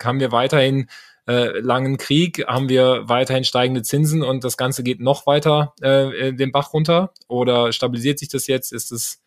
[0.01, 0.89] haben wir weiterhin
[1.27, 6.33] äh, langen Krieg haben wir weiterhin steigende Zinsen und das Ganze geht noch weiter äh,
[6.33, 7.13] den Bach runter?
[7.27, 8.71] Oder stabilisiert sich das jetzt?
[8.71, 9.21] Ist es,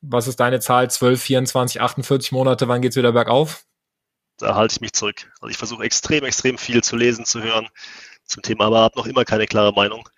[0.00, 0.90] was ist deine Zahl?
[0.90, 3.64] 12, 24, 48 Monate, wann geht's wieder bergauf?
[4.38, 5.30] Da halte ich mich zurück.
[5.40, 7.68] Also ich versuche extrem, extrem viel zu lesen, zu hören
[8.24, 10.08] zum Thema, aber habe noch immer keine klare Meinung.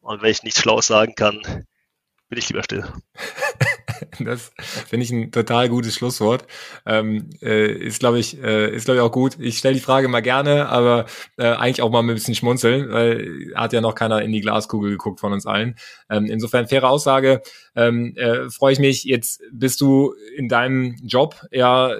[0.00, 1.66] Und wenn ich nichts Schlaues sagen kann,
[2.28, 2.84] bin ich lieber still.
[4.20, 6.46] Das finde ich ein total gutes Schlusswort.
[6.84, 9.36] Ähm, äh, ist, glaube ich, äh, ist, glaube ich, auch gut.
[9.38, 11.06] Ich stelle die Frage mal gerne, aber
[11.38, 14.90] äh, eigentlich auch mal ein bisschen schmunzeln, weil hat ja noch keiner in die Glaskugel
[14.90, 15.76] geguckt von uns allen.
[16.10, 17.42] Ähm, insofern faire Aussage.
[17.74, 19.04] Ähm, äh, Freue ich mich.
[19.04, 21.94] Jetzt bist du in deinem Job ja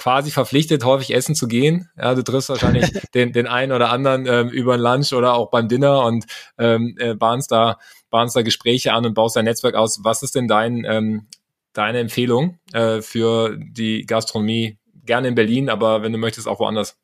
[0.00, 1.90] quasi verpflichtet, häufig essen zu gehen.
[1.98, 5.50] Ja, du triffst wahrscheinlich den, den einen oder anderen ähm, über ein Lunch oder auch
[5.50, 6.24] beim Dinner und
[6.56, 7.78] ähm, äh, bahnst da
[8.08, 10.00] bahnst da Gespräche an und baust dein Netzwerk aus.
[10.02, 11.28] Was ist denn dein, ähm,
[11.74, 14.78] deine Empfehlung äh, für die Gastronomie?
[15.04, 16.96] Gerne in Berlin, aber wenn du möchtest, auch woanders.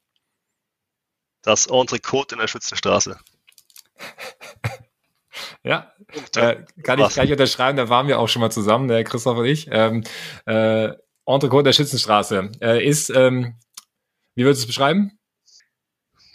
[1.43, 3.19] Das Entrecote in der Schützenstraße.
[5.63, 5.93] ja,
[6.35, 9.37] äh, kann, ich, kann ich unterschreiben, da waren wir auch schon mal zusammen, der Christoph
[9.37, 9.69] und ich.
[9.71, 10.03] Ähm,
[10.47, 10.93] äh,
[11.27, 13.57] Entrecote der Schützenstraße äh, ist, ähm,
[14.35, 15.19] wie würdest du es beschreiben?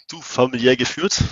[0.08, 1.22] Du, familiär geführt,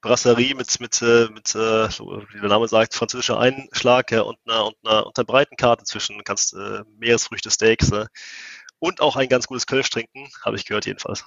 [0.00, 4.66] Brasserie mit, mit, äh, mit äh, wie der Name sagt, französischer Einschlag ja, und, einer,
[4.66, 8.06] und, einer, und einer breiten Karte zwischen kannst äh, Meeresfrüchte, Steaks äh,
[8.78, 11.24] und auch ein ganz gutes Kölsch trinken, habe ich gehört jedenfalls.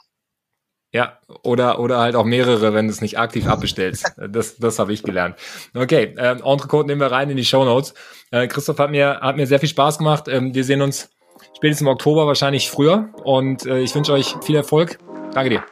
[0.91, 4.13] Ja, oder, oder halt auch mehrere, wenn du es nicht aktiv abbestellst.
[4.29, 5.37] Das, das habe ich gelernt.
[5.73, 7.93] Okay, äh, Entrecote nehmen wir rein in die Show Notes.
[8.31, 10.29] Äh, Christoph hat mir, hat mir sehr viel Spaß gemacht.
[10.29, 11.09] Ähm, wir sehen uns
[11.55, 13.09] spätestens im Oktober, wahrscheinlich früher.
[13.23, 14.97] Und äh, ich wünsche euch viel Erfolg.
[15.33, 15.63] Danke dir.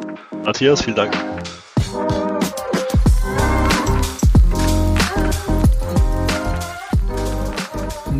[0.44, 1.14] Matthias, vielen Dank.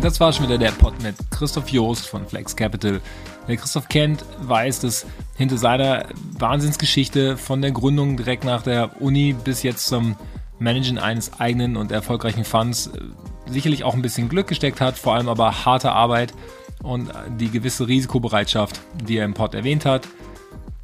[0.04, 3.00] das war schon wieder der Pod mit Christoph Joost von Flex Capital.
[3.46, 6.04] Wer Christoph kennt, weiß, dass hinter seiner
[6.38, 10.14] Wahnsinnsgeschichte von der Gründung direkt nach der Uni bis jetzt zum
[10.58, 13.00] Managen eines eigenen und erfolgreichen Funds äh,
[13.50, 16.34] sicherlich auch ein bisschen Glück gesteckt hat, vor allem aber harte Arbeit
[16.82, 20.08] und die gewisse Risikobereitschaft, die er im Pod erwähnt hat.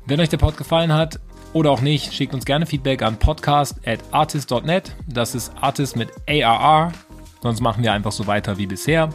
[0.07, 1.20] Wenn euch der Pod gefallen hat
[1.53, 4.95] oder auch nicht, schickt uns gerne Feedback an podcast at artist.net.
[5.07, 6.93] Das ist Artist mit ARR
[7.43, 9.09] Sonst machen wir einfach so weiter wie bisher.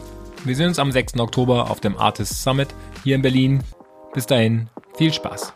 [0.44, 1.18] Wir sehen uns am 6.
[1.18, 2.68] Oktober auf dem Artist Summit
[3.04, 3.62] hier in Berlin.
[4.12, 5.52] Bis dahin, viel Spaß.